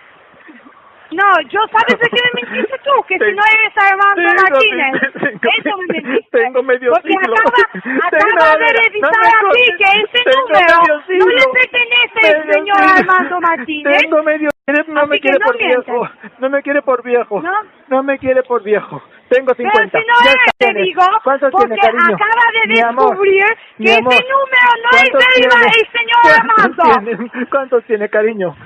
[1.11, 4.93] No, yo sabes de qué me mentiste tú, que si no eres Armando tengo- Martínez.
[5.13, 6.39] tengo- Eso me mentiste.
[6.41, 7.35] tengo medio Porque siglo.
[7.35, 7.53] acaba,
[8.11, 11.53] Tengo- acaba de no revisar me aquí que ese número no le siglo.
[11.53, 12.84] pertenece al Medio señor siglo.
[12.99, 13.99] Armando Martínez.
[14.03, 15.87] Tengo medio no Así me quiere no por mientes.
[15.87, 16.09] viejo.
[16.39, 17.43] No me quiere por viejo.
[17.43, 17.53] ¿No?
[17.89, 19.03] No me quiere por viejo.
[19.29, 19.99] Tengo Pero 50.
[20.01, 20.85] si no eres, te tienes.
[20.85, 22.15] digo, ¿Cuántos porque tiene, cariño?
[22.17, 23.45] acaba de amor, descubrir
[23.79, 24.13] mi que amor.
[24.15, 25.67] ese número no es ¿Cuántos del tiene?
[25.67, 26.21] el señor
[26.57, 27.15] ¿Cuántos Armando.
[27.29, 27.47] tiene?
[27.51, 28.57] ¿Cuántos tiene, cariño?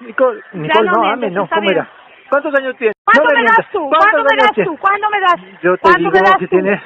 [0.00, 1.88] Nicole, Nicole, no no, ame, no, ¿cómo era?
[2.30, 2.94] ¿Cuántos años tienes?
[3.04, 3.56] ¿Cuánto no me mientas.
[3.58, 3.88] das tú?
[3.88, 4.68] ¿Cuántos ¿Cuándo me das tienes?
[4.70, 4.78] tú?
[4.78, 5.60] ¿Cuándo me das?
[5.62, 6.82] Yo te ¿Cuándo digo me que tienes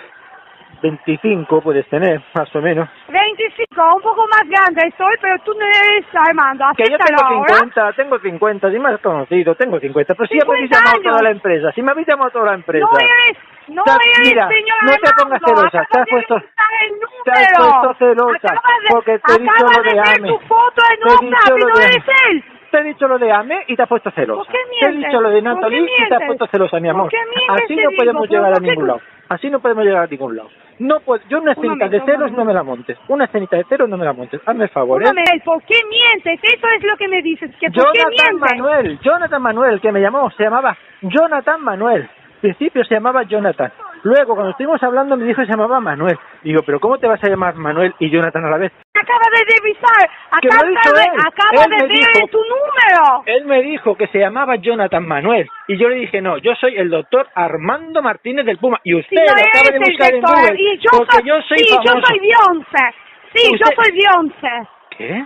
[0.82, 2.88] 25, puedes tener, más o menos.
[3.08, 6.64] 25, un poco más grande soy, pero tú no eres Armando.
[6.76, 7.54] Que yo tengo ahora.
[7.54, 10.14] 50, tengo 50, si me has conocido, tengo 50.
[10.14, 11.10] Pero si ya me habéis 50 llamado años.
[11.12, 12.86] toda la empresa, si me habéis llamado toda la empresa.
[12.92, 13.36] No eres,
[13.68, 16.42] no Ya, eres mira, señor no te pongas celosa, te has de puesto-
[17.24, 20.28] te has puesto celosa, Acabas de, porque te he dicho lo de ver Ame.
[20.28, 22.44] tu foto en WhatsApp y no de- eres él.
[22.72, 24.44] Te he dicho lo de Ame y te has puesto celosa.
[24.44, 26.80] ¿Por qué te he dicho lo de ¿Por qué Natalie y te has puesto celosa,
[26.80, 27.02] mi amor.
[27.02, 27.92] ¿Por qué mientes, Así no digo?
[27.98, 29.00] podemos ¿Pero llegar a ningún tú- lado.
[29.28, 30.48] Así no podemos llegar a ningún lado.
[30.78, 32.36] No puedo, yo una escenita momento, de momento.
[32.38, 32.98] no me la montes.
[33.08, 34.40] Una escenita de celos no me la montes.
[34.44, 35.10] Hazme el favor, ¿eh?
[35.44, 36.40] ¿por qué mientes?
[36.42, 38.58] Eso es lo que me dices, que ¿por qué Jonathan mientes?
[38.58, 42.08] Manuel, Jonathan Manuel, que me llamó, se llamaba Jonathan Manuel.
[42.42, 43.72] Al principio se llamaba Jonathan.
[44.02, 46.18] Luego, cuando estuvimos hablando, me dijo que se llamaba Manuel.
[46.42, 48.72] Digo, ¿pero cómo te vas a llamar Manuel y Jonathan a la vez?
[48.94, 53.22] Acaba de revisar, acaba, de, acaba de ver dijo- tu número.
[53.26, 55.48] Él me dijo que se llamaba Jonathan Manuel.
[55.68, 58.80] Y yo le dije, no, yo soy el doctor Armando Martínez del Puma.
[58.82, 60.60] Y usted Si no lo acaba de buscar en doctor, Google.
[60.60, 61.94] y yo porque soy, yo soy sí, famoso.
[61.94, 62.96] yo soy Beyoncé.
[63.36, 64.68] Sí, yo Usted- soy Beyoncé.
[64.98, 65.24] ¿Qué?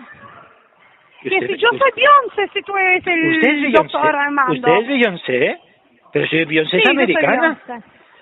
[1.22, 4.52] Que si yo soy Beyoncé, si tú eres el doctor Armando.
[4.52, 5.60] ¿Usted es Beyoncé?
[6.16, 7.58] Pero si Beyoncé sí, es americana.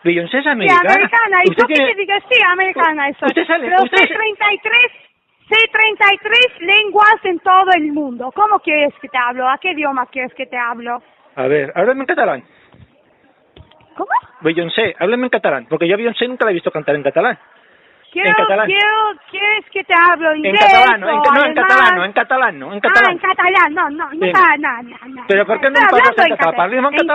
[0.02, 0.38] Beyoncé.
[0.38, 0.94] Es Sí, americana.
[0.94, 1.38] americana.
[1.44, 2.22] ¿Y tú qué tiene- te digas?
[2.28, 3.26] Sí, americana eso.
[3.26, 4.92] Usted sale- Pero usted- sé 33,
[5.48, 8.32] sé 33 lenguas en todo el mundo.
[8.34, 9.48] ¿Cómo quieres que te hablo?
[9.48, 11.00] ¿A qué idioma quieres que te hablo?
[11.36, 12.44] A ver, háblame en catalán.
[13.96, 14.10] ¿Cómo?
[14.40, 15.66] Beyoncé, háblame en catalán.
[15.70, 17.38] Porque yo a Beyoncé nunca la he visto cantar en catalán.
[18.14, 18.66] Quiero, catalán.
[18.66, 18.94] quiero,
[19.30, 21.54] ¿quieres que te hablo En inglés catalán, no, en, no, en alemán?
[21.54, 23.10] catalán, no, en catalán, no, en Ah, catalán.
[23.12, 25.22] en catalán, no, no, no, no, no, no.
[25.26, 26.56] Però per què no parles en català?
[26.62, 27.06] Parli'm en En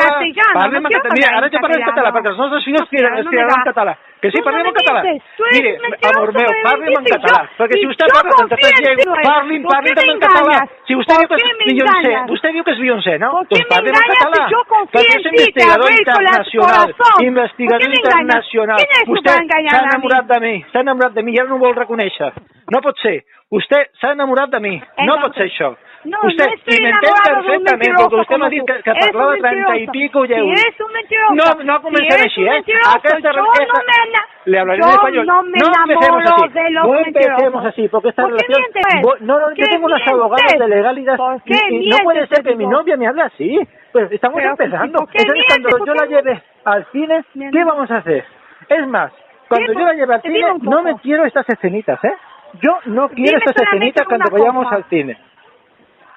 [0.59, 1.13] Parli'm no en català.
[1.15, 3.19] Mira, ara en ja parlo en català, perquè els nostres fills No es criaran quiero,
[3.19, 3.93] es no me criaran en català.
[4.19, 5.01] Que sí, Tú no parlem en me català.
[5.01, 7.23] mientes, tú eres Mire, mentiroso, amor meu, tú eres parlem en mentiroso.
[7.23, 7.49] català.
[7.59, 9.95] Perquè si Y vostè yo parla tanta confío en llengua, ti, parlin, ¿por parlin qué
[9.95, 10.55] també me en català.
[10.59, 10.69] engañas?
[10.87, 12.27] Si vostè ¿Por diu que qué és me Beyoncé, engañas?
[12.29, 13.29] vostè diu que és Beyoncé, no?
[13.31, 14.43] ¿Por qué Doncs me parlem en engañas català.
[14.43, 16.93] si yo confío Perquè en és ti, te investigador abrí el internacional.
[16.99, 17.25] corazón?
[17.31, 18.19] Investigador ¿Por qué me engañas?
[18.19, 18.77] internacional.
[18.79, 19.89] ¿Quién es tu Vostè para engañar s'ha a mí?
[19.89, 22.31] enamorat de mi, s'ha enamorat de mi i ara no ho vol reconèixer.
[22.75, 23.17] No pot ser.
[23.49, 24.75] Vostè s'ha enamorat de mi.
[24.75, 24.83] No
[25.15, 25.69] Entonces, pot ser això.
[26.05, 28.65] No, Usted, no estoy y me entiende de perfectamente, porque usted me tú.
[28.65, 30.59] que, que parlava treinta y pico Si euros.
[30.61, 31.33] eres un mentiroso.
[31.35, 32.63] No, no comencem si així, eh?
[32.95, 35.25] Aquesta, yo esta- no me Le hablaré yo en español.
[35.27, 36.53] no me empecemos enamoro así.
[36.53, 38.59] de los no empecemos así, porque esta ¿Por relación...
[38.59, 39.21] mientes?
[39.21, 40.13] No, no, ¿Por yo tengo unos mientes?
[40.13, 41.17] abogados de legalidad.
[41.17, 43.59] ¿Por qué y, y no puede ser que mi novia me hable así.
[43.91, 44.99] Pues estamos Pero, empezando.
[44.99, 48.23] ¿por qué Entonces, cuando yo ¿Por la lleve al cine, ¿qué vamos a hacer?
[48.69, 49.11] Es más,
[49.49, 52.13] cuando yo la lleve al cine, no me quiero estas escenitas, ¿eh?
[52.61, 55.17] Yo no quiero estas escenitas cuando vayamos al cine.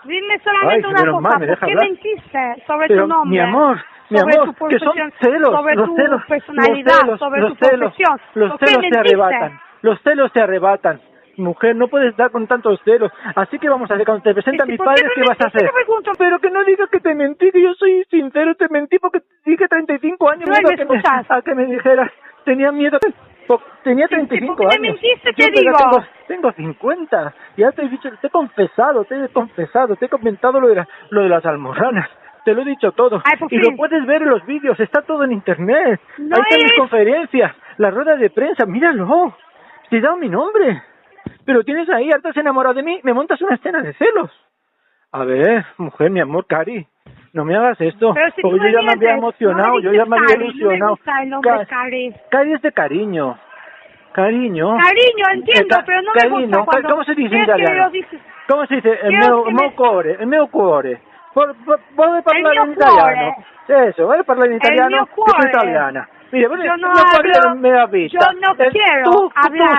[0.04, 1.20] Dime solamente Ay, una cosa.
[1.20, 1.84] mal, ¿Por qué hablar.
[1.86, 3.30] mentiste sobre Pero, tu nombre?
[3.30, 3.76] mi amor,
[4.10, 7.40] mi sobre amor, tu que son celos, sobre los tu celos, personalidad, los celos, sobre
[7.40, 8.20] los tu celos, profesión.
[8.34, 11.00] los ¿Por qué celos te arrebatan, los celos te arrebatan.
[11.38, 13.10] Mujer, no puedes dar con tantos celos.
[13.34, 15.46] Así que vamos a hacer, cuando te presenten ¿Y mis qué padres, ¿qué vas a
[15.48, 15.70] hacer?
[15.72, 16.12] Pregunto.
[16.18, 19.66] Pero que no digas que te mentí, que yo soy sincero, te mentí porque dije
[19.66, 20.46] 35 años.
[20.46, 21.30] No, ¿me a que me, escuchas?
[21.30, 22.10] a que me dijeras,
[22.44, 22.98] tenía miedo,
[23.82, 24.94] tenía Sí, sí, 35 ¿por qué años.
[25.02, 25.32] mentiste?
[25.32, 25.72] Te digo.
[25.78, 27.34] Tengo, tengo 50.
[27.56, 30.76] Ya te he dicho, te he confesado, te he confesado, te he comentado lo de,
[30.76, 32.08] la- lo de las almorranas.
[32.44, 33.22] Te lo he dicho todo.
[33.24, 36.00] Ay, por y lo puedes ver en los vídeos, está todo en internet.
[36.18, 39.36] No Ahí están mis es- conferencias, las ruedas de prensa, míralo.
[39.90, 40.82] Te he dado mi nombre.
[41.44, 44.30] Pero tienes ahí, estás enamorado de mí, me montas una escena de celos.
[45.12, 46.86] A ver, mujer, mi amor, Cari,
[47.32, 48.14] no me hagas esto.
[48.36, 50.44] Si porque yo me ya me había emocionado, no me yo ya me había Cari,
[50.48, 50.98] ilusionado.
[51.26, 52.14] No me gusta Cari.
[52.30, 53.38] Cari es de cariño.
[54.12, 54.76] Cariño.
[54.76, 56.88] Cariño, entiendo, pero no me cariño, gusta cuando...
[56.90, 57.92] ¿Cómo se dice en ¿Quieres que italiano?
[57.92, 58.18] yo
[58.48, 58.98] ¿Cómo se dice?
[59.02, 61.00] El meu me- cuore, el meu cuore.
[61.32, 63.34] Por, por, puede parlare mio in italiano.
[63.68, 64.88] Eso, vuoi parlare in El italiano?
[64.96, 66.08] mio Che soy italiana.
[66.30, 66.88] Mira, vuoi- Yo no
[67.56, 68.18] mio hablo- vita.
[68.18, 69.78] yo no quiero hablar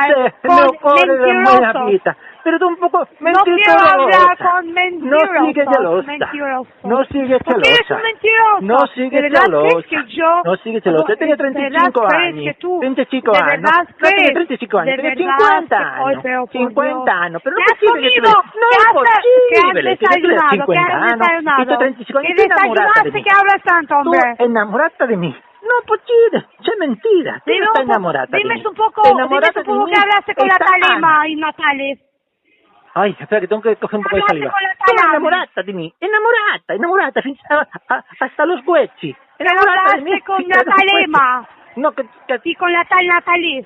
[0.82, 1.13] con mio
[1.46, 2.02] mentirosos.
[2.43, 3.93] Pero tú un poco No quiero mentirosa.
[3.93, 5.47] hablar con No mentirosos.
[5.47, 6.08] sigue celosa.
[6.12, 6.67] mentirosos.
[6.84, 7.95] No sigue Porque eres celosa.
[7.95, 8.62] un mentiroso.
[8.62, 9.88] No sigue ¿De verdad celosa.
[9.89, 10.41] que yo...
[10.43, 11.03] No sigue celosa.
[11.03, 12.43] Usted tiene ¿De verdad 35 crees años.
[12.43, 13.62] que tú- 35 ¿De años.
[13.63, 14.34] No crees?
[14.34, 16.23] 35 años, ¿De tiene verdad 50 que- Ay, años.
[16.23, 17.23] pero por 50 Dios.
[17.23, 17.41] años.
[17.43, 19.89] Pero no ¿Qué es posible que tú No ¿Qué es posible ¿Qué que tú le
[19.89, 20.49] desayunado?
[20.51, 21.60] 50 ¿Qué has años.
[21.60, 22.27] Y tú 35 años.
[22.27, 24.36] ¿Qué Tú desayunaste que hablas tanto, Tú hombre?
[24.39, 25.32] enamorata de mí.
[25.63, 27.39] No, possibile, c'è mentira.
[27.45, 30.58] Tú Dime no poco- enamorata dime un poco, dime un poco que hablaste con la
[30.58, 31.99] Talema y Natale.
[32.95, 34.53] Ay, espera que tengo que coger un poco de saliva.
[34.86, 39.15] Tú enamorata di me, enamorata, enamorata, fin- a- a- hasta los huechi.
[39.38, 40.21] Pero Enamorata de mí.
[40.21, 41.47] con Natalema.
[41.75, 43.65] No, que, que- Y con la tal Natalie.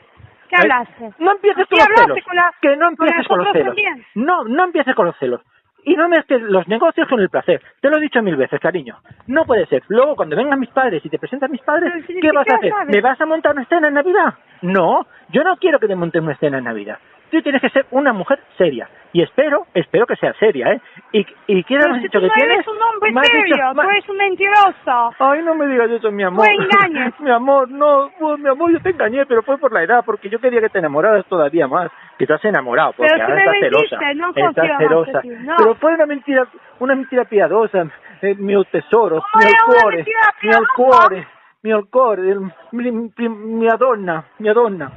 [0.49, 1.11] ¿Qué hablaste?
[1.19, 2.23] No empieces ¿Sí con los celos.
[2.25, 3.65] con la- que no empieces con los celos.
[3.67, 4.05] también?
[4.15, 5.41] No, no empieces con los celos.
[5.83, 7.61] Y no mezcles los negocios con el placer.
[7.81, 8.97] Te lo he dicho mil veces, cariño.
[9.27, 9.83] No puede ser.
[9.89, 12.71] Luego, cuando vengan mis padres y te presentan mis padres, si ¿qué vas a hacer?
[12.71, 12.95] sabes.
[12.95, 14.33] ¿Me vas a montar una escena en Navidad?
[14.61, 16.97] No, yo no quiero que te montes una escena en Navidad.
[17.31, 18.87] Tú tienes que ser una mujer seria.
[19.13, 20.81] Y espero, espero que sea seria, ¿eh?
[21.13, 22.55] Y, y ¿qué has dicho que no tienes?
[22.55, 25.13] eres un hombre Me dicho- serio, me- tú eres un mentiroso.
[25.19, 26.45] Ay, no me digas eso, mi amor.
[26.45, 27.13] Tú engañas.
[27.19, 30.29] mi amor, no, pues, mi amor, yo te engañé, pero fue por la edad, porque
[30.29, 31.89] yo quería que te enamoraras todavía más.
[32.17, 34.13] Que estás enamorado, porque Pero ahora estás celosa.
[34.15, 35.21] no estás celosa.
[35.23, 35.55] no.
[35.57, 36.47] Pero fue una mentira,
[36.79, 37.87] una mentira piadosa,
[38.21, 40.73] eh, mio tesoro, ¿Cómo mio era una cuore, mentira mio piadosa?
[40.75, 41.27] cuore,
[41.63, 44.91] mio cuore, el- mi, mi, mia donna, mia donna,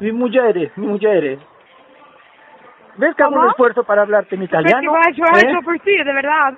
[0.00, 1.38] mi mujer, mi mujer.
[2.98, 3.50] ¿Ves que hago un ¿Cómo?
[3.50, 4.92] esfuerzo para hablarte en italiano?
[4.92, 5.42] Porque yo ¿Eh?
[5.50, 6.54] hecho por ti, de verdad.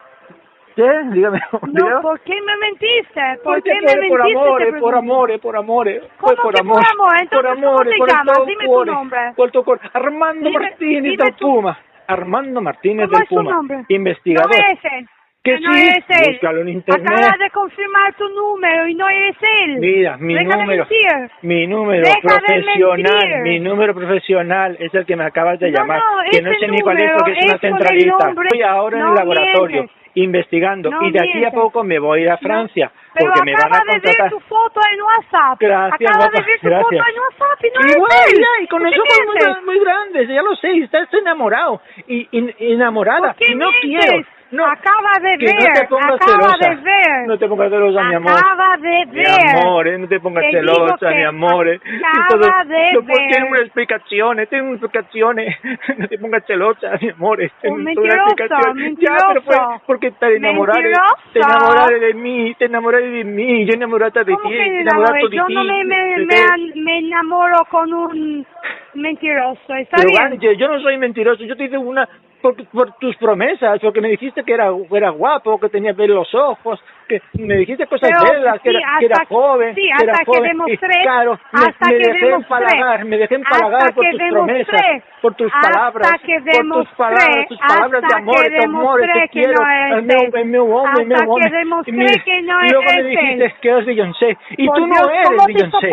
[0.76, 0.88] ¿Qué?
[1.10, 1.40] Dígame.
[1.72, 3.20] No, ¿por qué me mentiste?
[3.42, 4.38] ¿Por Porque qué me por mentiste?
[4.38, 6.00] amore, te por amore, por amore.
[6.18, 6.82] ¿Cómo por que por amor.
[6.92, 7.12] amor?
[7.20, 8.46] Entonces, por ¿cómo amore, te por llamas?
[8.46, 9.20] Dime tu nombre.
[9.36, 9.80] por el tuo cuore.
[9.92, 11.78] Armando Dime- Martínez dime del tu- Puma.
[12.06, 13.50] Armando Martínez ¿Cómo del es tu Puma.
[13.50, 13.84] nombre?
[13.88, 14.50] Investigador.
[14.50, 15.08] No él.
[15.56, 16.32] Que no sí, eres él.
[16.32, 17.06] búscalo en internet.
[17.12, 19.76] Acabas de confirmar tu número y no eres él.
[19.78, 21.30] Mira, mi Deja de número, mentir.
[21.42, 25.78] mi número Deja de profesional, mi número profesional es el que me acabas de No,
[25.78, 28.30] llamar, no, que no sé ni cuál es porque es una es el centralista.
[28.42, 32.30] Estoy ahora en el laboratorio investigando y de aquí a poco me voy a ir
[32.30, 34.22] a Francia Pero porque me van a acaba de contratar.
[34.22, 35.60] ver tu foto en WhatsApp.
[35.60, 36.82] Gracias, Acaba guapa, de ver tu gracias.
[36.88, 38.38] foto en WhatsApp y no Y bueno, él.
[38.40, 42.28] ya, y con ¿Por los ojos muy, muy grandes, ya lo sé, estás enamorado y,
[42.32, 43.80] y- y enamorada ¿Por qué y no mientes?
[44.08, 44.26] quiero.
[44.50, 46.68] No, Acaba de ver, no te pongas acaba celosa.
[46.70, 47.26] de ver.
[47.26, 48.32] No te pongas celosa, mi amor.
[48.32, 49.56] Acaba de Mi ver.
[49.56, 51.68] amor, eh, no te pongas Te celosa, mi amor.
[51.68, 51.80] eh.
[52.18, 53.16] acaba de no, ver.
[53.28, 55.38] tiene una explicación, eh, tiene una explicación.
[55.38, 55.56] eh.
[55.98, 57.42] No te pongas celosa, mi amor.
[57.42, 57.50] eh.
[57.60, 58.96] Tiene Un mentiroso, explicación.
[58.98, 59.82] Ya, pero fue mentiroso.
[59.86, 61.16] porque te Mentiroso.
[61.34, 65.36] te enamoraré de mí, te enamoraré de mí, yo enamorada de ¿Cómo ti, te de
[65.36, 65.54] Yo ti.
[65.54, 66.36] no me, me, me,
[66.82, 68.46] me enamoro con un
[68.94, 69.74] mentiroso.
[69.74, 70.22] ¿Está Pero bien?
[70.32, 72.08] Ángel, yo no soy mentiroso, yo te hice una
[72.40, 76.34] por, por tus promesas, porque me dijiste que era, era guapo, que tenía bien los
[76.34, 80.04] ojos, que me dijiste cosas Pero, que, sí, era, que era joven, sí, que hasta
[80.04, 81.04] era que joven, y demostré-
[81.52, 85.34] hasta me que dejé demostré- empalagar, me dejé empalagar por que tus demostré- promesas, por
[85.34, 89.00] tus hasta palabras, que por tus palabras, tus palabras de hasta amor, que de amor,
[89.00, 92.68] te que quiero, no meu, meu hombre, el Hasta meu que demostré que no y
[92.70, 95.88] luego me dijiste que eres Beyoncé, y Por tú no eres ¿cómo te Beyoncé,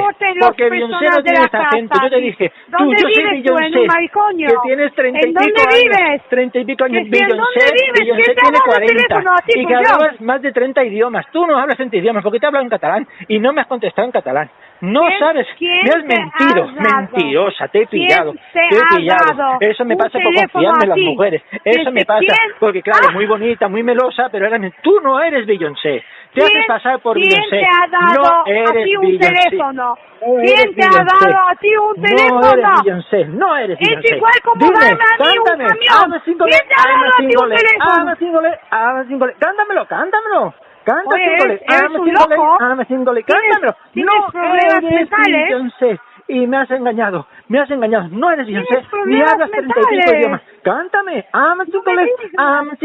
[0.46, 2.04] porque Beyoncé no personas de tiene la esa gente, casa?
[2.04, 3.80] yo te dije, tú, ¿Dónde yo soy Beyoncé,
[4.46, 7.28] que tienes treinta y ¿En dónde pico años, treinta y pico años, Que si ¿en
[7.30, 7.46] dónde
[8.00, 9.94] Beyoncé, tiene ha dado el 40, teléfono a ti, y que pues yo?
[9.96, 13.08] hablabas más de 30 idiomas, tú no hablas 30 idiomas, porque te hablo en catalán,
[13.28, 14.50] y no me has contestado en catalán,
[14.82, 19.58] no ¿Quién- sabes, quién me has mentido, mentirosa, te he ¿Quién pillado, te he pillado,
[19.62, 23.26] eso me pasa por confiarme en las mujeres, eso ¿Desde me pasa, porque claro, muy
[23.26, 27.16] bonita, muy melosa, pero era, men- tú no eres Beyoncé, te haces ¿Quién- pasar por
[27.16, 29.34] ¿Quién Beyoncé, te ha dado no a eres ti un Beyoncé.
[29.50, 29.84] teléfono?
[29.86, 29.96] No
[30.42, 32.52] ¿Quién eres te ha dado a ti un No teléfono?
[32.52, 34.16] eres Beyoncé, no eres Es Beyoncé.
[34.18, 35.70] igual como Dime, darme a mí un camión.
[35.70, 37.96] ¿Quién te ha dado a ti un teléfono?
[37.96, 38.10] I'm
[40.50, 42.58] a Canta Oye, single, eres- eres I'm a un single, loco.
[42.62, 43.24] I'm a single.
[43.24, 43.76] ¿Tienes- Cántamelo.
[43.96, 45.44] No problemas eres?
[45.50, 46.00] Beyoncé.
[46.28, 48.08] Y me has engañado, me has engañado.
[48.10, 50.16] No eres Beyoncé, ni hablas treinta y pico mentales.
[50.20, 50.42] idiomas.
[50.64, 52.76] Cántame, I'm digas I'm a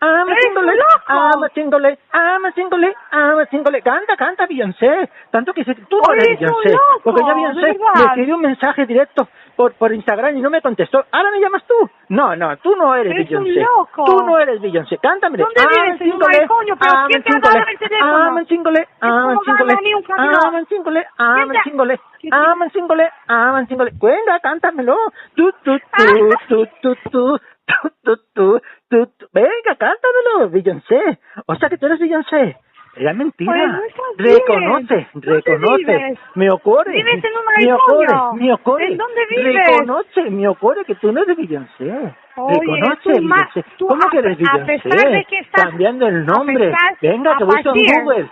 [0.00, 0.10] single.
[0.10, 1.04] I'm a Eres single, un loco.
[1.08, 3.82] I'm a single, I'm a single, I'm a single.
[3.82, 5.10] Canta, canta Beyoncé.
[5.30, 6.70] Tanto que que tú no Eres Beyoncé.
[6.70, 10.60] loco, Porque de Beyoncé le escribí un mensaje directo por, por Instagram y no me
[10.60, 11.04] contestó.
[11.12, 11.74] Ahora me llamas tú.
[12.08, 13.64] No, no, tú no eres Beyoncé.
[14.06, 14.98] Tú no eres Beyoncé.
[14.98, 15.38] Cántame.
[15.38, 16.00] ¿Dónde vives?
[16.00, 18.18] En un mariconio, pero ¿quién te ha dado el teléfono?
[18.24, 20.34] I'm a single, I'm a como single, darme a mí un camión.
[20.34, 23.90] I'm a single, I'm ¿Quién a te- single, ¿Qué- I'm a single, I'm a single.
[24.00, 24.96] Venga, cántamelo.
[25.34, 26.38] Tú, tú, tú, Ah.
[26.48, 29.26] tú, tú, tú, tú, tú, tú, tú.
[29.32, 31.18] Venga, cántamelo, Beyoncé.
[31.46, 32.56] O sea que tú eres Beyoncé.
[32.96, 33.50] Era mentira.
[33.82, 36.18] Pues reconoce, ¿Dónde reconoce.
[36.36, 36.92] Me ocurre.
[36.92, 38.86] Vives en un Me ocurre, me ocurre.
[38.92, 39.66] ¿En dónde vives?
[39.66, 42.14] Reconoce, me ocurre que tú no eres Beyoncé.
[42.36, 43.64] Oye, Reconoce, Beyoncé.
[43.88, 45.26] ¿Cómo a- que eres Beyoncé?
[45.50, 46.70] Cambiando el nombre.
[46.70, 47.72] pesar- Venga, que partir
[48.04, 48.30] Google.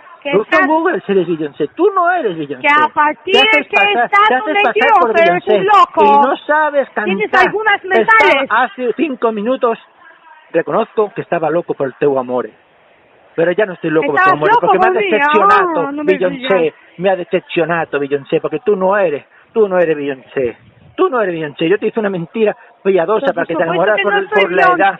[1.05, 1.67] Si eres Beyoncé.
[1.75, 2.67] Tú no eres Beyoncé.
[2.67, 6.03] Que a partir haces que pasar- estás pasar mentiroso, por eres un loco.
[6.03, 7.05] Y no sabes cantar.
[7.05, 8.41] Tienes algunas mentales.
[8.43, 9.79] Estaba hace cinco minutos
[10.51, 12.49] reconozco que estaba loco por el teu amor.
[13.35, 15.91] Pero ya no estoy loco por tu Estabas amor, loco porque me ha decepcionado, ah,
[15.91, 20.57] no me Beyoncé, me ha decepcionado, Beyoncé, porque tú no eres, tú no eres Beyoncé.
[20.95, 23.97] Tú no eres Beyoncé, yo te hice una mentira piadosa Por para que te enamoraras
[23.97, 24.99] que por, no por soy la edad.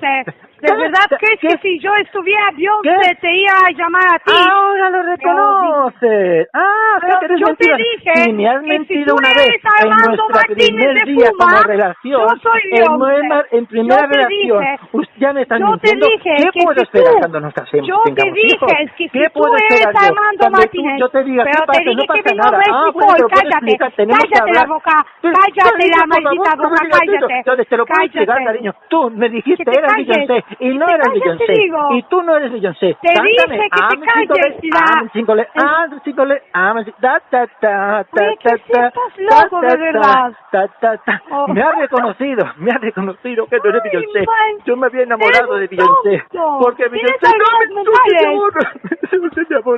[0.64, 1.48] ¿De verdad crees ¿Qué?
[1.50, 4.32] que si yo estuviera Beyoncé te iba a llamar a ti?
[4.32, 6.48] Ahora lo reconoces.
[6.54, 7.78] Ah, Pero que eres yo te mentira.
[7.78, 9.90] dije Y me has que si mentido tú una vez en
[10.34, 12.22] Martínez primer de día Puma, como relación.
[12.22, 14.64] yo soy en, nueva- en primera te relación.
[14.94, 15.46] Usted ya me
[15.80, 16.08] te mintiendo.
[16.08, 17.88] dije ¿Qué que puedo si esperar tú- cuando nos casemos?
[17.88, 18.72] yo te dije hijos?
[18.74, 20.04] que si ¿Qué tú puedo eres esperar?
[20.08, 22.52] Armando Martínez, yo te diga, pero ¿qué te dije no que pasa mi nada.
[22.52, 26.56] nombre es Ah, bueno, pero cállate, que cállate la boca, Pero, cállate la por maldita
[26.56, 27.44] boca, cállate,
[27.74, 28.72] te lo puedo explicar, cariño.
[28.88, 31.54] Tú me dijiste, Que eras Beyoncé, y no eras Beyoncé.
[31.98, 32.98] Y tú no eres Beyoncé.
[33.02, 34.62] Te Cántame, dije que te calles,
[34.94, 38.72] I'm single, I'm single, I'm a single, ta, ta, ta, ta, Oye, que ta, sí
[38.72, 40.32] ta, estás loco, ta, de ta, verdad.
[40.52, 41.22] ta, ta, ta.
[41.32, 41.48] Oh.
[41.48, 44.26] Me ha reconocido, me ha reconocido que tú eres Beyoncé.
[44.66, 46.24] Yo me había enamorado de Beyoncé.
[46.62, 48.54] Porque Beyoncé no me insulte, mi amor.
[48.54, 49.20] Me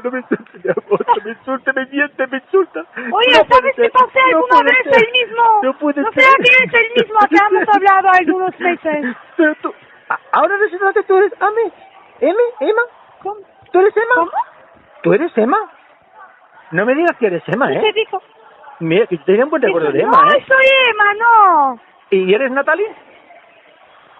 [0.03, 1.05] no me insulte, mi amor.
[1.08, 2.79] No me insulte, me miente, me insulta.
[3.12, 5.43] Oye, No ¿sabes que pasé no alguna vez el mismo?
[5.63, 6.23] No puede ¿No ser.
[6.23, 9.15] será que eres el mismo que hemos hablado algunos meses?
[9.37, 9.73] Pero tú,
[10.31, 11.71] ahora resulta que tú eres Ame.
[12.21, 12.43] ¿Eme?
[12.61, 12.81] ¿Emma?
[13.21, 13.35] ¿Cómo?
[13.71, 14.13] ¿Tú eres Emma?
[14.15, 14.31] ¿Cómo?
[15.03, 15.57] ¿Tú eres Emma?
[16.71, 17.93] No me digas que eres Emma, ¿Qué ¿eh?
[17.93, 18.21] dijo?
[18.79, 20.45] Mira, que tenía un buen recuerdo de no, Emma, ¿eh?
[20.47, 21.79] soy Emma, no.
[22.11, 22.93] ¿Y eres Natalie?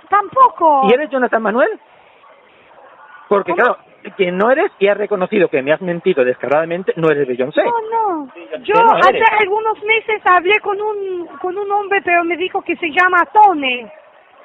[0.10, 0.88] Tampoco.
[0.90, 1.80] ¿Y eres Jonathan Manuel?
[3.28, 3.64] Porque ¿Cómo?
[3.64, 3.78] claro,
[4.18, 7.62] que no eres y has reconocido que me has mentido descaradamente, no eres Beyoncé.
[7.64, 8.34] No, no.
[8.64, 12.76] Yo no hace algunos meses hablé con un con un hombre, pero me dijo que
[12.76, 13.92] se llama Tome.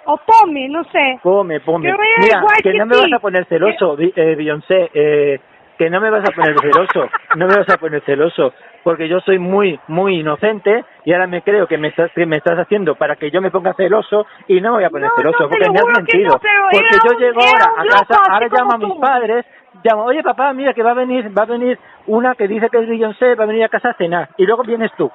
[0.06, 1.18] O Tome, no sé.
[1.22, 1.90] Pome, pome.
[1.90, 5.40] Pero era Mira, igual que que no me vas a poner celoso, eh, Beyoncé, eh,
[5.76, 9.20] que no me vas a poner celoso, no me vas a poner celoso, porque yo
[9.20, 12.94] soy muy, muy inocente y ahora me creo que me estás, que me estás haciendo
[12.94, 15.48] para que yo me ponga celoso y no me voy a poner No, celoso, no,
[15.50, 16.32] porque me has mentido.
[16.34, 16.40] no,
[16.70, 19.46] porque yo un- llego ahora a casa, ahora llamo a mis padres,
[19.84, 22.78] llamo, oye papá, mira que va a venir, va a venir una que dice que
[22.78, 25.10] es Beyoncé, va a venir a casa a cenar, y luego vienes tú.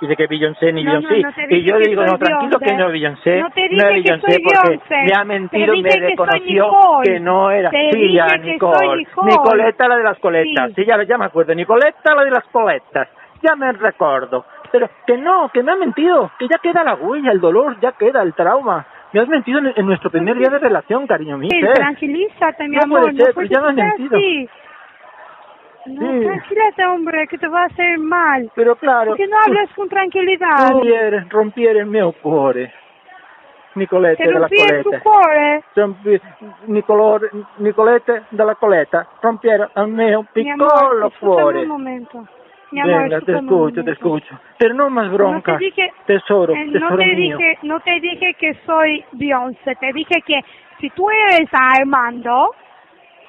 [0.00, 1.22] Dice que Beyoncé ni Beyoncé.
[1.50, 3.40] y yo le digo, no, tranquilo que no es Beyoncé.
[3.40, 3.54] No es
[3.94, 6.66] Beyoncé porque me ha mentido y me reconoció
[7.04, 7.70] que no era.
[7.70, 8.96] Sí, ya, Nicole.
[8.96, 9.30] Nicole.
[9.32, 10.72] Nicoleta, la de las coletas.
[10.74, 10.84] Sí.
[10.86, 11.54] Ya, ya me acuerdo.
[11.54, 13.08] Nicoleta, la de las coletas.
[13.42, 14.44] Ya me recuerdo.
[14.72, 16.30] Pero que no, que me ha mentido.
[16.38, 18.86] Que ya queda la huella, el dolor, ya queda el trauma.
[19.12, 21.50] Me has mentido en, en nuestro primer día de relación, cariño mío.
[21.52, 23.00] Sí, tranquilízate, mi No amor.
[23.12, 24.16] puede ser, no ya me has mentido.
[24.16, 24.48] así.
[25.86, 26.20] No, Sí.
[26.26, 28.50] tranquilízate, hombre, que te va a hacer mal.
[28.54, 29.08] Pero claro.
[29.08, 30.70] ¿Por qué no hablas con tranquilidad?
[30.72, 32.72] Rompieres, rompieres meu cuore.
[33.74, 35.62] Nicolette della rompi il tuo cuore?
[35.74, 36.20] Rompi-
[36.66, 41.58] Nicolore, Nicolette della Coletta, rompiere al mio Mi piccolo escúchame cuore.
[41.60, 42.26] un momento.
[42.72, 44.40] Mi amor, Venga, te escucho, te escucho.
[44.58, 45.52] Pero no más bronca.
[45.52, 47.36] No te dije, tesoro, eh, no tesoro te mío.
[47.38, 50.40] dije, no te dije que soy Beyoncé, te dije que
[50.80, 52.50] si tú eres Armando,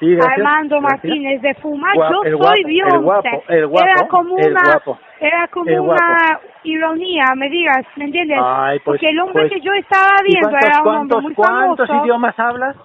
[0.02, 0.82] Sí, Armando gracias.
[0.82, 2.98] Martínez de Fuma, yo soy guapo, el Beyoncé.
[2.98, 8.40] guapo, el guapo, era como una, guapo, era como una ironía, me digas, ¿me entiendes?
[8.44, 11.22] Ay, pues- Porque el hombre pues- que yo estaba ¿Y viendo cuántos, era un hombre
[11.22, 12.04] muy cuántos famoso.
[12.06, 12.76] idiomas hablas?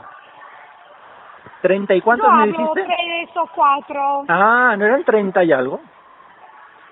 [1.62, 2.84] ¿Treinta y cuántos Yo me dijiste?
[2.84, 4.24] tres o cuatro.
[4.28, 5.80] Ah, ¿no eran treinta y algo?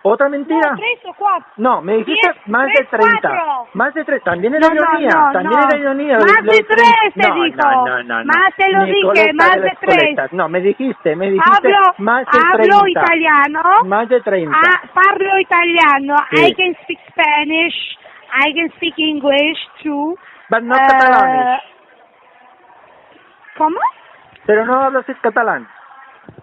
[0.06, 0.72] ¿Otra mentira?
[0.72, 1.46] No, tres o cuatro.
[1.56, 3.20] No, me dijiste Diez, más tres, de 30.
[3.22, 3.68] cuatro.
[3.72, 4.24] Más de 30.
[4.30, 5.08] También era No, ironía.
[5.08, 5.66] no, también no.
[5.66, 6.18] era ironía.
[6.18, 7.56] Más de tres, te no, dijo.
[7.56, 8.24] No, no, no, no.
[8.26, 9.96] Más te lo dije, más de las tres.
[9.96, 10.32] Coletas.
[10.34, 12.50] No, me dijiste, me dijiste Hablo, más de 30.
[12.52, 13.62] hablo italiano.
[13.86, 14.56] Más de 30.
[14.62, 16.16] Ah, parlo italiano.
[16.32, 16.46] Sì.
[16.48, 17.98] I can speak Spanish.
[18.46, 20.16] I can speak English too.
[20.50, 21.60] But not Eh, catalán.
[23.56, 23.78] ¿Cómo?
[24.44, 25.66] Pero no hablas catalán.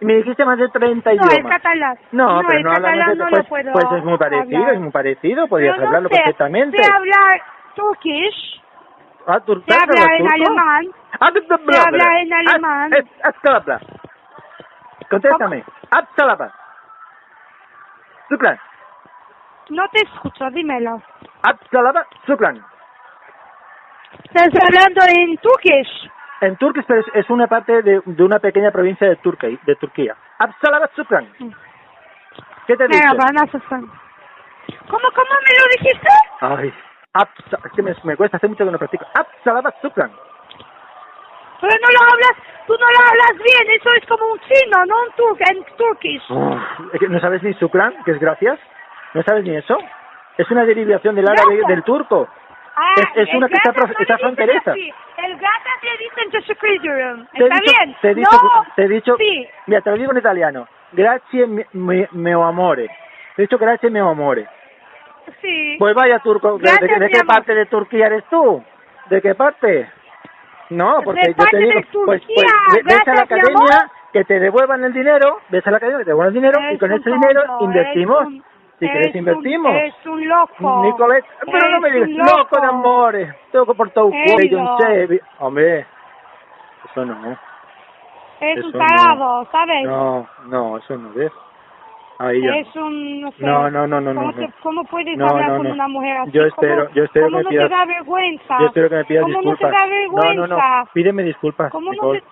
[0.01, 1.51] Me dijiste más de 30 No, el idiomas.
[1.61, 1.97] catalán.
[2.11, 4.73] No, pero el no catalán de- no pues, lo puedo pues es muy parecido, hablar.
[4.73, 5.47] es muy parecido.
[5.47, 6.83] Podrías no hablarlo sé, perfectamente.
[6.83, 7.41] Sé hablar
[7.75, 8.61] turkish,
[9.27, 10.33] Ah, ¿tú sé sabes hablar en turco?
[10.33, 10.87] alemán.
[11.19, 12.91] Ah, Sé hablar en Ah, alemán.
[15.09, 15.63] Contéstame.
[18.29, 18.59] Suklan.
[19.69, 21.01] No te escucho, dímelo.
[22.25, 22.63] Suklan.
[24.33, 26.09] Estás hablando en turkish.
[26.41, 29.57] En turco pero es, es una parte de, de una pequeña provincia de Turquía.
[29.65, 30.15] De Turquía.
[30.95, 31.31] Suklan.
[32.67, 33.03] ¿Qué te dice?
[34.87, 36.07] ¿Cómo, cómo me lo dijiste?
[36.41, 36.73] Ay.
[37.13, 39.05] Absa- es que me, me cuesta hace mucho que no practico.
[39.13, 40.11] Absalaba Suklan.
[41.61, 42.31] Pero no lo hablas,
[42.65, 46.23] tú no lo hablas bien, eso es como un chino, no un tur en turkish.
[46.31, 48.59] Uf, ¿No sabes ni Suklan, que es gracias?
[49.13, 49.77] ¿No sabes ni eso?
[50.37, 52.27] Es una derivación del árabe del turco.
[52.83, 54.71] Ah, es- es una que está está fronteriza.
[54.71, 54.91] así.
[55.17, 55.37] El
[55.99, 57.25] dicen teşekkür ederim.
[57.33, 57.95] Te he ¿Está dicho- bien?
[58.01, 59.47] Te he dicho, no, te he dicho, sí.
[59.67, 60.67] mira, te lo digo en italiano.
[60.93, 62.87] Grazie mi- mi- mio amore.
[63.35, 64.47] Te he dicho grazie mio amore.
[65.41, 65.75] Sí.
[65.79, 68.63] Pues vaya turco, ¿de, Gracias, de- de mi qué parte de Turquía eres tú?
[69.09, 69.89] ¿De qué parte?
[70.69, 74.23] No, porque De yo te digo, de pues, pues ve- ves a la academia, que
[74.23, 76.79] te devuelvan el dinero, ves a la academia que te devuelvan el dinero y Es
[76.79, 78.21] con un ese dinero invertimos.
[78.23, 78.43] es un-
[78.87, 79.75] si querés es un- invertimos.
[79.75, 80.81] es un loco.
[80.83, 82.61] Nicolette, pero no me Es digas, un loco loco.
[82.61, 85.85] de amores, tengo por todo no vi- hombre,
[86.89, 87.31] eso no,
[88.41, 88.79] Es Eso un no.
[88.79, 89.83] tarado, ¿sabes?
[89.83, 91.31] no, no, eso no ves.
[92.17, 92.55] Ahí ya.
[92.57, 93.43] Es un, no sé.
[93.43, 94.53] No, no, no, no, ¿Cómo, no, te- no.
[94.61, 95.73] cómo puedes No, hablar no, con no.
[95.73, 96.31] una mujer así?
[96.31, 98.57] Yo espero- ¿Cómo- yo espero ¿Cómo que no pidas- te da vergüenza?
[98.59, 99.61] Yo espero que me pidas ¿Cómo disculpas.
[99.61, 100.33] no te da no, vergüenza?
[100.47, 102.21] no, no, pídeme disculpas, ¿Cómo no Nicole.
[102.21, 102.27] te-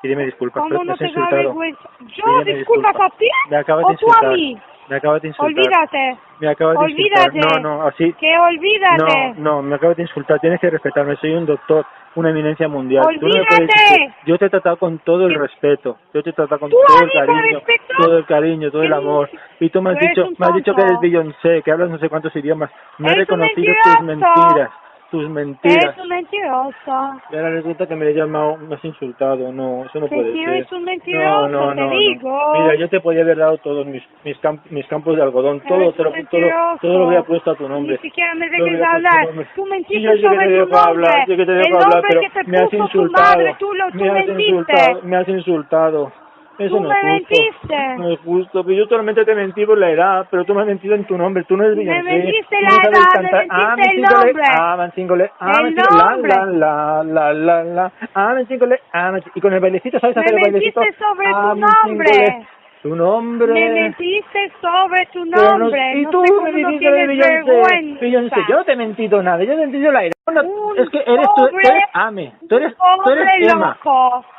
[0.00, 1.80] Pídeme disculpas, ¿Cómo no me te da vergüenza?
[2.00, 2.94] ¿Yo disculpas disculpas.
[3.00, 4.58] a ti Me o tú a mí?
[4.88, 5.64] Me acabas de insultar.
[5.64, 6.18] Olvídate.
[6.40, 7.36] Me acabas de Olvídate.
[7.36, 7.62] insultar.
[7.62, 8.12] No, no, así.
[8.14, 9.34] Que olvídate.
[9.36, 10.38] No, no, me acabas de insultar.
[10.40, 11.16] Tienes que respetarme.
[11.16, 13.04] Soy un doctor, una eminencia mundial.
[13.20, 13.64] Tú no me puedes Olvídate.
[13.66, 15.98] decir- Yo te he tratado con todo el respeto.
[16.14, 17.60] Yo te he tratado con ¿Tú a todo el cariño,
[17.98, 19.30] todo el cariño, todo el amor.
[19.60, 21.00] Y tú me has dicho, me has dicho que eres.
[21.00, 22.70] Beyoncé, que hablas no sé cuántos idiomas.
[22.98, 24.70] No he reconocido tus mentiras,
[25.10, 25.84] tus mentiras.
[25.84, 27.20] Eres un mentiroso.
[27.30, 29.52] Y ahora resulta que me has llamado, me has insultado.
[29.52, 30.48] No, eso no Que puede sí, ser.
[30.54, 32.38] eres un mentiroso, no, no, te no, digo.
[32.54, 35.92] Mira, yo te podía haber dado todos mis mis, camp- mis campos de algodón, todo,
[35.92, 36.78] te todo, mentiroso.
[36.80, 37.94] todo lo había puesto a tu nombre.
[38.02, 39.26] Ni siquiera me Todo lo dejes hablar.
[39.26, 39.46] nombre.
[39.54, 42.02] Tú mentiste Sí, yo que sobre te tu dejo hablar, yo que te dejo hablar,
[42.08, 43.28] pero que te me has insultado.
[43.38, 46.12] madre, tú lo- tú me has insultado, me has insultado.
[46.58, 47.34] Eso Tú no me es justo.
[47.34, 47.96] mentiste.
[47.98, 50.66] No es justo, pero yo solamente te mentí por la edad, pero tú me has
[50.66, 52.10] mentido en tu nombre, tú no eres Me Beyoncé.
[52.12, 53.46] mentiste la no edad, me cantar.
[53.50, 54.44] ah, mentiste el Mancingole, nombre.
[54.58, 56.28] Ah, Mancingole, ah, El Mancingole, la, nombre.
[56.58, 59.32] la, la, la, la, ah, Mancingole, ah, Mancingole.
[59.36, 60.80] Y con el bailecito, ¿sabes Me hacer el bailecito?
[60.80, 62.46] mentiste sobre ah, tu nombre.
[62.80, 63.52] Tu nombre.
[63.52, 65.92] Me mentiste sobre tu Pero no- nombre.
[65.98, 67.98] y no tú sé me no dijiste de Beyoncé.
[68.00, 70.12] Beyoncé, yo no te he mentido nada, yo te he mentido la edad.
[70.32, 70.42] No,
[70.76, 73.76] es que eres tú, tú eres Ame, tú eres, tú eres Emma,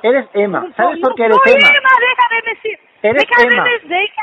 [0.03, 1.89] eres Emma, ¿sabes po- por qué no eres Emma?
[2.45, 2.79] Decir.
[3.01, 3.65] Eres Emma.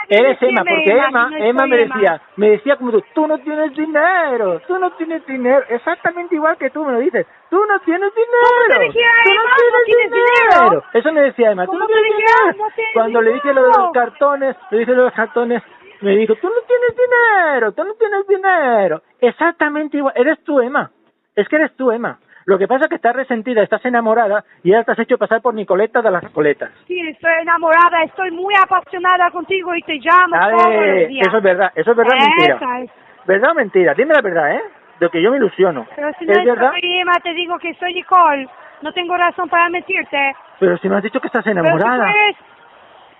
[0.08, 1.94] Eres Emma, porque Emma, Emma, me Emma.
[1.96, 6.56] decía, me decía como tú, tú no tienes dinero, tú no tienes dinero, exactamente igual
[6.58, 9.42] que tú me lo dices, tú no tienes dinero, te decía tú Emma?
[9.42, 10.84] no ¿No tienes dinero?
[10.92, 12.46] Eso me decía Emma, tú ¿Cómo no tienes dinero.
[12.58, 15.62] No tienes Cuando le dije lo de los cartones, le dije lo de los cartones,
[16.02, 20.90] me dijo, tú no tienes dinero, tú no tienes dinero, exactamente igual, eres tú Emma,
[21.34, 22.18] es que eres tú Emma.
[22.46, 25.42] Lo que pasa es que estás resentida, estás enamorada y ahora te has hecho pasar
[25.42, 26.70] por Nicoleta de las Coletas.
[26.86, 31.26] Sí, estoy enamorada, estoy muy apasionada contigo y te llamo todos los días.
[31.26, 32.54] eso es verdad, eso es verdad o mentira.
[32.56, 32.90] Esa es.
[33.26, 33.94] ¿Verdad o mentira?
[33.94, 34.62] Dime la verdad, ¿eh?
[35.00, 35.86] De que yo me ilusiono.
[35.96, 36.70] Pero si no ¿Es verdad?
[36.80, 38.48] Emma, te digo que soy Nicole.
[38.80, 40.36] No tengo razón para mentirte.
[40.60, 42.06] Pero si me has dicho que estás Pero enamorada.
[42.06, 42.36] si tú eres,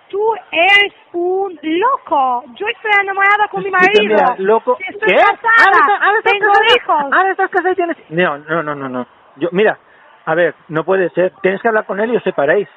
[0.09, 2.45] tú eres un loco.
[2.55, 4.03] Yo estoy enamorada con mi marido.
[4.05, 4.79] mira, loco.
[4.89, 5.16] Estoy ¿Qué?
[5.16, 5.37] casada.
[5.66, 6.77] Ahora, está- ahora estás tengo casada.
[6.77, 7.12] hijos.
[7.12, 7.97] Ahora estás casada y tienes...
[8.11, 9.07] No, no, no, no, no.
[9.37, 9.78] Yo, mira,
[10.24, 11.32] a ver, no puede ser.
[11.43, 12.68] Tienes que hablar con él y os separéis.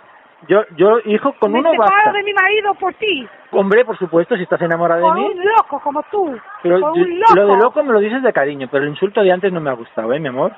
[0.48, 2.12] Yo, yo, hijo, con Me uno basta.
[2.14, 3.28] de mi marido por ti.
[3.52, 5.26] Hombre, por supuesto, si estás enamorada de mí.
[5.26, 6.40] un loco como tú.
[6.64, 7.36] Pero por yo- un loco.
[7.36, 9.70] lo de loco me lo dices de cariño, pero el insulto de antes no me
[9.70, 10.54] ha gustado, ¿eh, mi amor?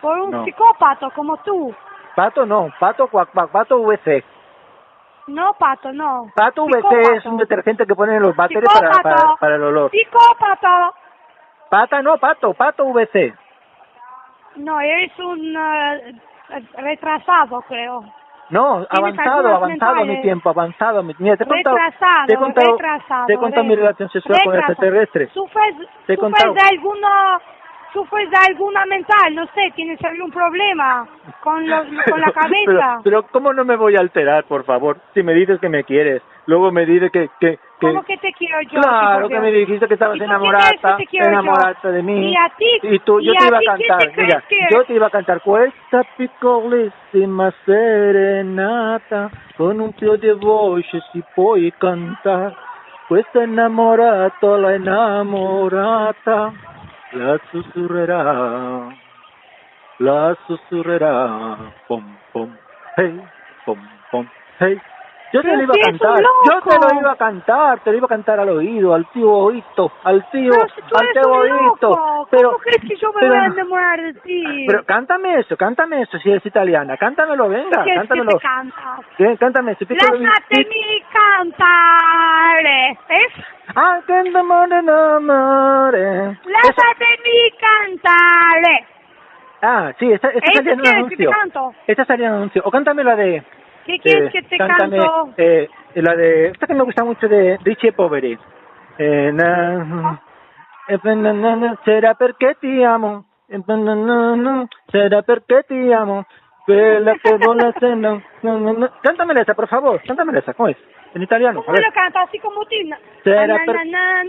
[0.00, 0.44] Por un No.
[0.44, 1.72] psicópata como tú.
[2.16, 4.24] Pato no, pato, cuac, pato VC.
[5.28, 6.26] No, pato, no.
[6.34, 9.90] Pato VC es un detergente que ponen en los váteres para, para, para el olor.
[9.92, 10.90] Psicópata.
[11.70, 13.32] Pata no, pato, pato VC.
[14.56, 16.14] No, eres un eh,
[16.76, 18.04] retrasado, creo.
[18.50, 21.02] No, avanzado, avanzado mi tiempo, avanzado.
[21.02, 23.26] mi- Mira, te he contado, Retrasado, te he contado, retrasado.
[23.26, 24.72] te he contado mi re- relación sexual con retrasado.
[24.72, 25.30] extraterrestres.
[25.32, 25.74] Sufres,
[26.06, 27.38] Te he sufres de alguna,
[27.94, 31.06] sufres de alguna mental, no sé, tienes algún problema
[31.42, 32.62] con, lo- con la cabeza.
[32.66, 34.98] Pero, pero ¿cómo no me voy a alterar, por favor?
[35.14, 37.28] Si me dices que me quieres, luego me dices que...
[37.40, 38.80] que, que ¿Cómo que te quiero yo?
[38.80, 41.32] Claro que me dijiste que estabas ¿Y por qué enamorada, crees que te quiero yo?
[41.32, 42.30] enamorada de mí.
[42.30, 42.78] ¿Y a ti?
[42.82, 45.10] Y tú, yo ¿Y te a iba a cantar, mira, que yo te iba a
[45.10, 52.54] cantar questa piccolissima serenata, con un pio di voce si puoi cantare,
[53.08, 56.52] questa innamorato, la innamorata,
[57.12, 58.88] la sussurrerà,
[59.98, 62.56] la sussurrerà, pom pom,
[62.96, 63.20] hey,
[63.64, 63.78] pom
[64.10, 64.26] pom,
[64.60, 64.80] hey.
[65.32, 68.04] Yo te lo iba a cantar, yo te lo iba a cantar, te lo iba
[68.04, 72.26] a cantar al oído, al tío oído, al tío, Pero al tío oído.
[72.30, 74.64] Pero, ¿cómo crees que yo me pero- voy a enamorar de ti?
[74.66, 78.30] pero cántame eso, cántame eso si eres italiana, cántamelo, venga, ¿Qué que cántamelo.
[78.32, 79.00] te canta?
[79.18, 79.86] Ven, cántame eso.
[79.86, 83.44] piccolo- Lasciatemi cantare, ¿ves?
[83.74, 86.38] Anche in amore, in amore.
[86.44, 88.86] Lasciatemi cantare.
[89.62, 91.30] Ah, sí, esta, esta ¿Eso salía en un que anuncio.
[91.86, 92.62] Esta salía en un anuncio.
[92.64, 93.42] O cántame la de...
[93.84, 95.34] ¿Qué quieres eh, que te cántame, canto?
[95.36, 96.48] Eh, la de...
[96.48, 98.38] Esta que me gusta mucho de Richie Poveri.
[98.98, 100.16] Eh, na,
[100.88, 103.24] eh, na, na, na, será perché ti amo.
[103.48, 103.58] Eh,
[104.90, 106.24] será perché ti amo.
[106.64, 108.88] Quella che vuole se no, no, no.
[109.02, 110.00] Cántamela esa, por favor.
[110.06, 110.54] Cántamela esa.
[110.54, 110.76] ¿Cómo es?
[111.14, 111.62] En italiano.
[111.64, 112.20] ¿Cómo lo canto?
[112.20, 112.76] Así como tú.
[112.86, 114.22] Na- Será na,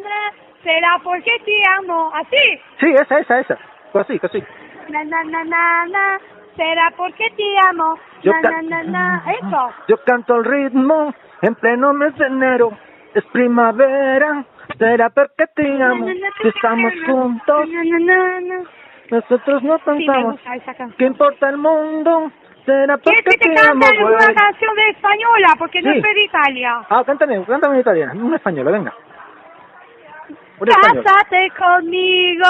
[0.64, 2.12] será porque te amo.
[2.16, 2.62] Así.
[2.80, 3.58] Sí, esa, esa, esa.
[3.92, 4.44] Così, così.
[4.90, 6.20] Na, na, na, na, na,
[6.56, 7.96] será porque te amo.
[8.24, 9.24] Yo Na, na, na.
[9.42, 9.70] Eso.
[9.88, 12.72] Yo canto el ritmo en pleno mes de enero.
[13.14, 14.46] Es primavera.
[14.78, 16.08] Será porque te amo.
[16.42, 17.68] Si estamos juntos,
[19.12, 20.06] nosotros no Sí,
[20.56, 20.94] esa canción.
[20.98, 22.32] ¿Qué importa el mundo?
[22.66, 23.82] Será porque ¿Quieres que te te amo.
[23.82, 24.36] cante alguna güey.
[24.36, 25.48] canción de española?
[25.60, 26.02] Porque no Sí.
[26.02, 26.82] soy de Italia.
[26.90, 28.26] Ah, cántame, cántame en italiano.
[28.26, 28.94] Una española, venga.
[30.60, 31.04] Una española.
[31.04, 32.46] Cásate conmigo,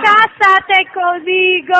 [0.00, 1.74] cásate conmigo.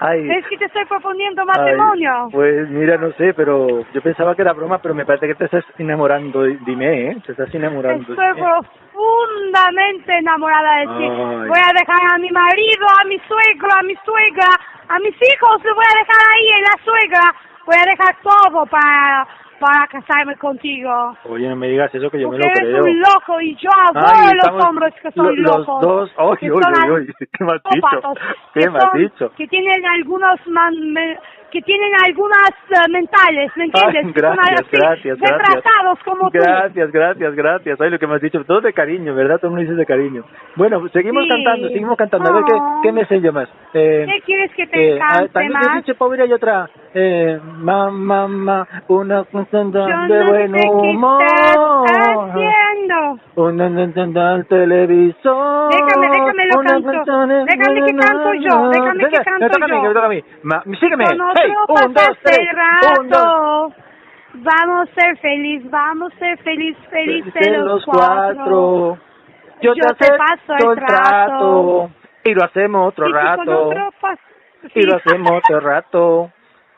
[0.00, 0.28] Ay.
[0.30, 2.24] Es que te estoy proponiendo matrimonio.
[2.24, 5.34] Ay, pues mira, no sé, pero yo pensaba que era broma, pero me parece que
[5.36, 6.42] te estás enamorando.
[6.42, 7.16] Dime, ¿eh?
[7.24, 8.12] Te estás enamorando.
[8.12, 8.44] Estoy Eh,
[8.90, 11.04] profundamente enamorada de ti.
[11.04, 11.48] Ay.
[11.48, 14.48] Voy a dejar a mi marido, a mi suegro, a mi suegra,
[14.88, 17.34] a mis hijos, los voy a dejar ahí en la suegra.
[17.66, 19.26] Voy a dejar todo para,
[19.60, 20.90] para casarme contigo.
[21.28, 22.84] Oye, no me digas eso que yo Porque me lo eres creo.
[22.84, 25.80] un loco y yo adoro los estamos- hombres que son lo- los locos.
[25.82, 28.12] dos- Oy, que oy, son oy, al- oy, ¿qué has dicho?
[28.54, 29.32] ¿Qué son- dicho?
[29.36, 31.18] Que tienen algunos man- me-
[31.50, 34.04] que tienen algunas eh, mentales, ¿me entiendes?
[34.06, 35.64] Ay, gracias, así, gracias, gracias.
[36.04, 36.38] como tú.
[36.38, 37.80] Gracias, gracias, gracias.
[37.80, 39.40] Ay, lo que me has dicho, todo de cariño, ¿verdad?
[39.40, 40.22] Todo me dices de cariño.
[40.54, 41.28] Bueno, seguimos Sí.
[41.30, 42.30] cantando, seguimos cantando.
[42.30, 42.54] A ver, ¿qué,
[42.84, 43.48] qué me sé yo más?
[43.74, 45.66] Eh, ¿Qué quieres que te eh, ah, cante también más?
[45.66, 46.70] de dicho pobre hay otra.
[46.94, 47.90] Eh, mamá,
[48.28, 51.22] mamá, una canción Yo de no buen humor.
[51.90, 53.18] haciendo.
[53.36, 55.70] Una canción del televisor.
[55.72, 57.26] Déjame, déjame lo una canto.
[57.26, 59.82] Déjame que canto yo, déjame que canto me toca a mí, yo.
[59.82, 60.24] me toca a mí.
[60.42, 61.04] Ma- sígueme.
[61.08, 62.38] Hey, un, dos, tres.
[63.00, 63.72] Un, dos.
[64.34, 68.96] Vamos a ser feliz, vamos a ser feliz, felices de los cuatro.
[69.60, 71.90] Yo, Yo te paso el trato.
[72.24, 73.70] Y lo hacemos otro rato.
[74.74, 76.30] Y lo hacemos otro rato.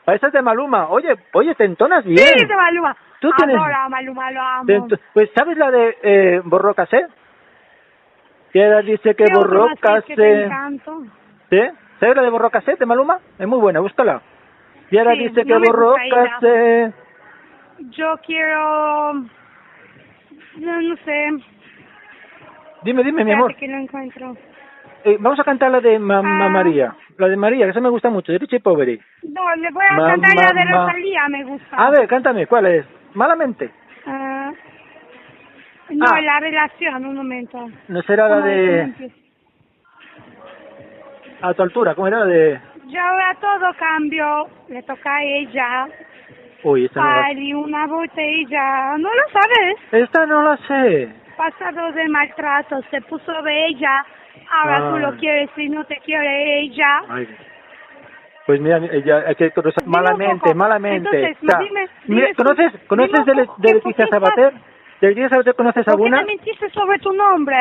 [0.05, 0.89] Esa es de Maluma.
[0.89, 2.17] Oye, oye, te entonas bien.
[2.17, 2.95] Sí, de Maluma.
[3.19, 4.87] Tú tienes- Adoro a Maluma, lo amo.
[5.13, 7.05] Pues, ¿sabes la de eh, Borró Cassé?
[8.51, 10.49] Que dice que ¿Qué otro borró más quieres que?
[11.49, 11.61] ¿Sí?
[11.99, 13.19] ¿Sabes la de Borró Cassé de Maluma?
[13.39, 14.21] Es muy buena, búscala.
[14.91, 15.95] Y ahora Sí, dice que no.
[16.09, 16.93] Cassé.
[17.79, 19.13] Yo quiero...
[19.13, 21.29] No, no sé.
[22.83, 23.51] Dime, dime, mi amor.
[23.51, 24.37] Espérate que lo encuentro.
[25.05, 26.49] Eh, vamos a cantar la de Mamma Ah.
[26.49, 26.95] María.
[27.17, 28.99] La de María, que esa me gusta mucho, de Richie Poveri.
[29.23, 31.75] No, le voy a Ma- cantar la de ma- ma- Rosalía, me gusta.
[31.75, 32.85] A ver, cántame, ¿cuál es?
[33.13, 33.69] Malamente.
[34.05, 34.51] Ah,
[35.89, 36.21] no, Ah.
[36.21, 37.69] la relación, un momento.
[37.89, 39.11] No será la ¿Cómo es que de...
[41.41, 42.59] A tu altura, ¿cómo era la de...?
[42.87, 45.87] Yo ahora todo cambio, le toca a ella,
[46.63, 47.21] Uy, esta no la...
[47.23, 49.75] Pari, una botella, ¿no lo sabes?
[50.03, 51.09] Esta no la sé.
[51.35, 54.05] pasado de maltrato, se puso bella,
[54.51, 55.17] ahora tú lo Ay.
[55.19, 57.01] quieres y no te quiere ella.
[57.09, 57.27] Ay.
[58.45, 61.09] Pues mira, ella Dime un malamente, malamente.
[61.23, 64.53] Entonces, O sea, dime- dime- ¿Conoces, dime conoces un de, de ¿qué- Leticia Sabater?
[64.99, 66.17] ¿De Leticia Sabater conoces ¿Por qué alguna?
[66.17, 67.55] me mentiste sobre tu nombre?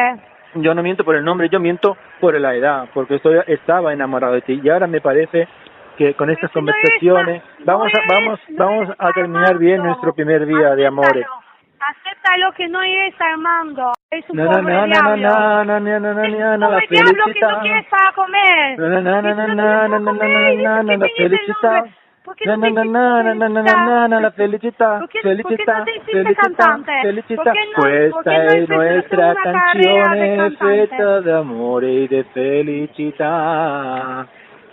[0.55, 4.35] Yo no miento por el nombre, yo miento por la edad, porque estoy, estaba enamorado
[4.35, 5.49] de ti y ahora me parece
[5.97, 9.83] que con estas Pero no conversaciones vamos no a, vamos no vamos a terminar bien
[9.83, 11.25] nuestro primer día de amores.
[11.79, 13.93] Acéptalo que no eres Armando.
[14.13, 15.65] Es un No, no, pobre no, no, no, diablo.
[15.65, 17.49] no, no, no, no, no, Es no, un no, la diablo que no
[17.91, 18.79] para comer.
[18.79, 21.09] No, no, no, no, no, no no, no, no, para no, comer, no, no, ¿por
[21.09, 21.85] qué la felicita.
[22.45, 25.85] No, no no, no, no, no, no, no, la felicita, ¿Por qué- por qué felicita,
[25.85, 26.23] felicita,
[27.03, 27.43] felicita.
[27.43, 30.97] ¿Por qué no- por qué Questa no è empezaste nuestra carrera de canzone cantante?
[30.97, 32.09] fatta d'amore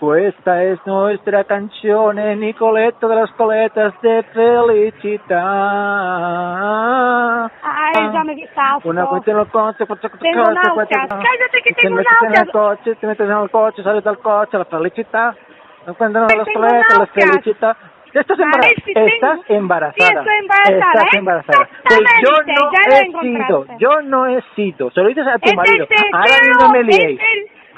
[0.00, 5.30] Questa è nuestra canzone, Nicoletta de las Coletas de felicidad.
[7.62, 8.34] Ay, ya me.
[8.84, 10.88] Una cuestión en el coche, coche, coche, Tengo coche, náuseas.
[10.88, 10.94] coche.
[11.08, 14.18] Cállate que Te tengo metes en el coche, te metes en el coche, sales del
[14.18, 15.34] coche, la felicita.
[15.86, 16.36] Las coletas,
[16.88, 17.30] las náuseas.
[17.30, 17.76] felicita.
[18.12, 18.50] Estás, tengo-
[19.06, 19.94] estás embarazada.
[19.94, 21.18] Sí, estoy embarazada, Estás ¿eh?
[21.18, 21.68] embarazada.
[21.84, 24.90] Pues yo no he sido, yo no he sido.
[24.90, 25.86] Se lo dices a tu Es marido.
[26.12, 27.20] Ahora no me es liéis.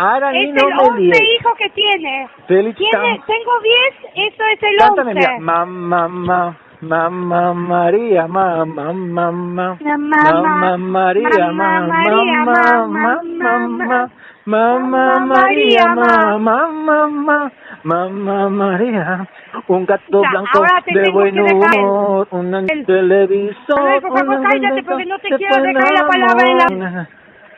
[0.02, 1.40] Ahora es no el me 11 liéis.
[1.40, 2.28] hijo que tiene.
[2.48, 3.00] Felicita.
[3.00, 4.84] Tiene, tengo 10, eso es el 11.
[4.86, 5.38] Cántame, mira.
[5.38, 9.32] Mamá, mamá, mamá María, mamá, mamá.
[9.32, 14.10] Mamá, Mamá María, mamá mamá, mamá, mamá, mamá,
[14.44, 17.52] mamá mamá María, mamá, mamá,
[17.84, 19.28] mamá María,
[19.68, 25.62] un gato blanco de buen humor, un El- televisor, una cállate, porque no te quiero
[25.62, 27.08] dejar la palabra en la-.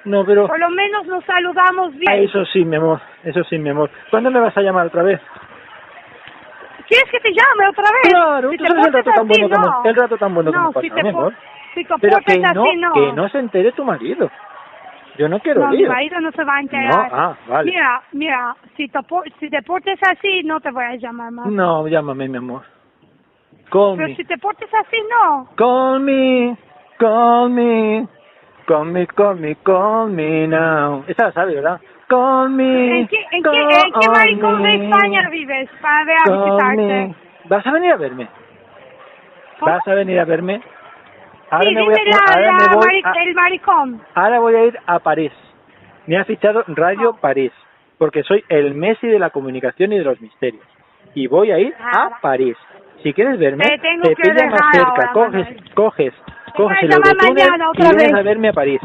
[0.05, 2.13] No, pero Por lo menos nos saludamos bien.
[2.13, 3.91] ah, eso sí, mi amor, eso sí, mi amor.
[4.11, 5.21] ¿Cuándo me vas a llamar otra vez?
[6.87, 8.13] ¿Quieres que te llame otra vez?
[8.13, 9.63] Claro, si tú sabes el rato tan así, bueno no.
[9.67, 11.35] hemos- el rato tan bueno no, hemos si pasado, te mi amor.
[11.75, 12.93] Si te Pero que no, así, no.
[12.93, 14.31] que no se entere tu marido.
[15.17, 15.89] Yo no quiero No, mi lío.
[15.89, 17.09] marido no se va a enterar.
[17.11, 17.71] No, ah, vale.
[17.71, 18.99] Mira, mira, si te,
[19.41, 21.47] si te portes así, no te voy a llamar más.
[21.47, 22.63] No, llámame, mi amor.
[23.71, 24.17] Call Pero me.
[24.17, 25.49] si te portes así, no.
[25.57, 26.57] Call me.
[26.99, 28.07] Call me.
[28.67, 31.05] Call me, call me, call me now.
[31.07, 31.81] Esa la sabes, ¿verdad?
[32.09, 33.01] Call me.
[33.01, 37.15] ¿En qué, en qué, en qué maricón de me, España vives para ver a visitarte?
[37.47, 38.29] ¿Vas a venir a verme?
[39.61, 39.73] ¿Cómo?
[39.73, 40.63] ¿Vas a venir a verme?
[41.51, 44.01] Ahora sí, me voy a la, ahora la me voy mari- a- el maricón.
[44.15, 45.33] Ahora voy a ir a París.
[46.07, 47.53] Me ha fichado Radio París,
[47.99, 50.65] porque soy el Messi de la comunicación y de los misterios.
[51.15, 52.11] Y voy a ir Ah.
[52.17, 52.57] a París.
[53.03, 56.15] Si quieres verme, Te te pilla más cerca, ahora, coges, coges,
[56.55, 58.81] coges el mañana y vienes a verme a París.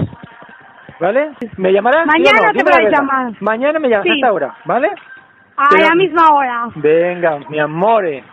[0.99, 1.29] ¿Vale?
[1.57, 2.03] ¿Me llamarás?
[2.03, 2.57] ¿Sí o Mañana no?
[2.57, 3.33] te voy la a llamar.
[3.39, 4.09] Mañana me llamas Sí.
[4.11, 4.87] a esta hora, ¿vale?
[5.55, 6.67] A Pero- la misma hora.
[6.75, 8.23] Venga, mi amore.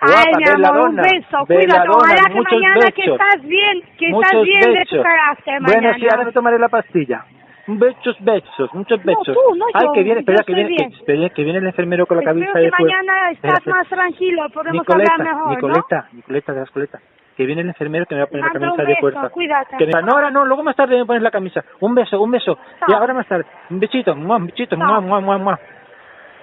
[0.00, 1.38] Ay, Guapa, mi amor, un beso.
[1.46, 1.88] Cuídate.
[1.88, 3.18] Ojalá que mañana que besos.
[3.20, 5.94] estás bien, que muchos estás bien de tu carácter Bueno, mañana.
[5.98, 7.24] sí, ahora me tomaré la pastilla.
[7.68, 9.34] Muchos besos, muchos No, besos.
[9.34, 12.18] tú, no Ay, yo, que viene, espera, que viene, que, que viene el enfermero con
[12.18, 13.76] la Espero cabeza que mañana estás espera.
[13.76, 17.02] más tranquilo, podemos Nicoleta, hablar mejor, Nicoleta, Nicoleta de las coletas.
[17.36, 19.28] Que viene el enfermero que me va a poner la camisa un de beso, fuerza.
[19.28, 19.76] cuídate.
[19.76, 21.62] Que me- no, ahora no, luego más tarde me pones la camisa.
[21.80, 22.58] Un beso, un beso.
[22.88, 23.44] Y ahora más tarde.
[23.70, 24.86] Un besito, un besito, Chao.
[24.86, 25.58] mua, mua, mua, mua.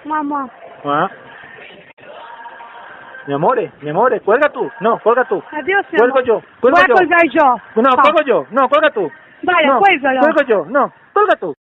[0.05, 0.13] ¿no?
[0.15, 0.49] Mamá.
[0.83, 1.11] Mua.
[3.25, 4.69] Mi amore, mi amore, cuelga tú.
[4.81, 5.41] No, cuelga tú.
[5.51, 6.27] Adiós, mi Cuelgo amor.
[6.27, 6.93] yo, cuelgo Voy a yo.
[6.95, 7.81] colgar yo.
[7.81, 8.45] No, cuelgo yo.
[8.51, 9.11] No, cuelga tú.
[9.43, 10.19] Vale, no, cuélgalo.
[10.19, 10.65] Cuelgo yo.
[10.69, 11.55] No, cuelga tú.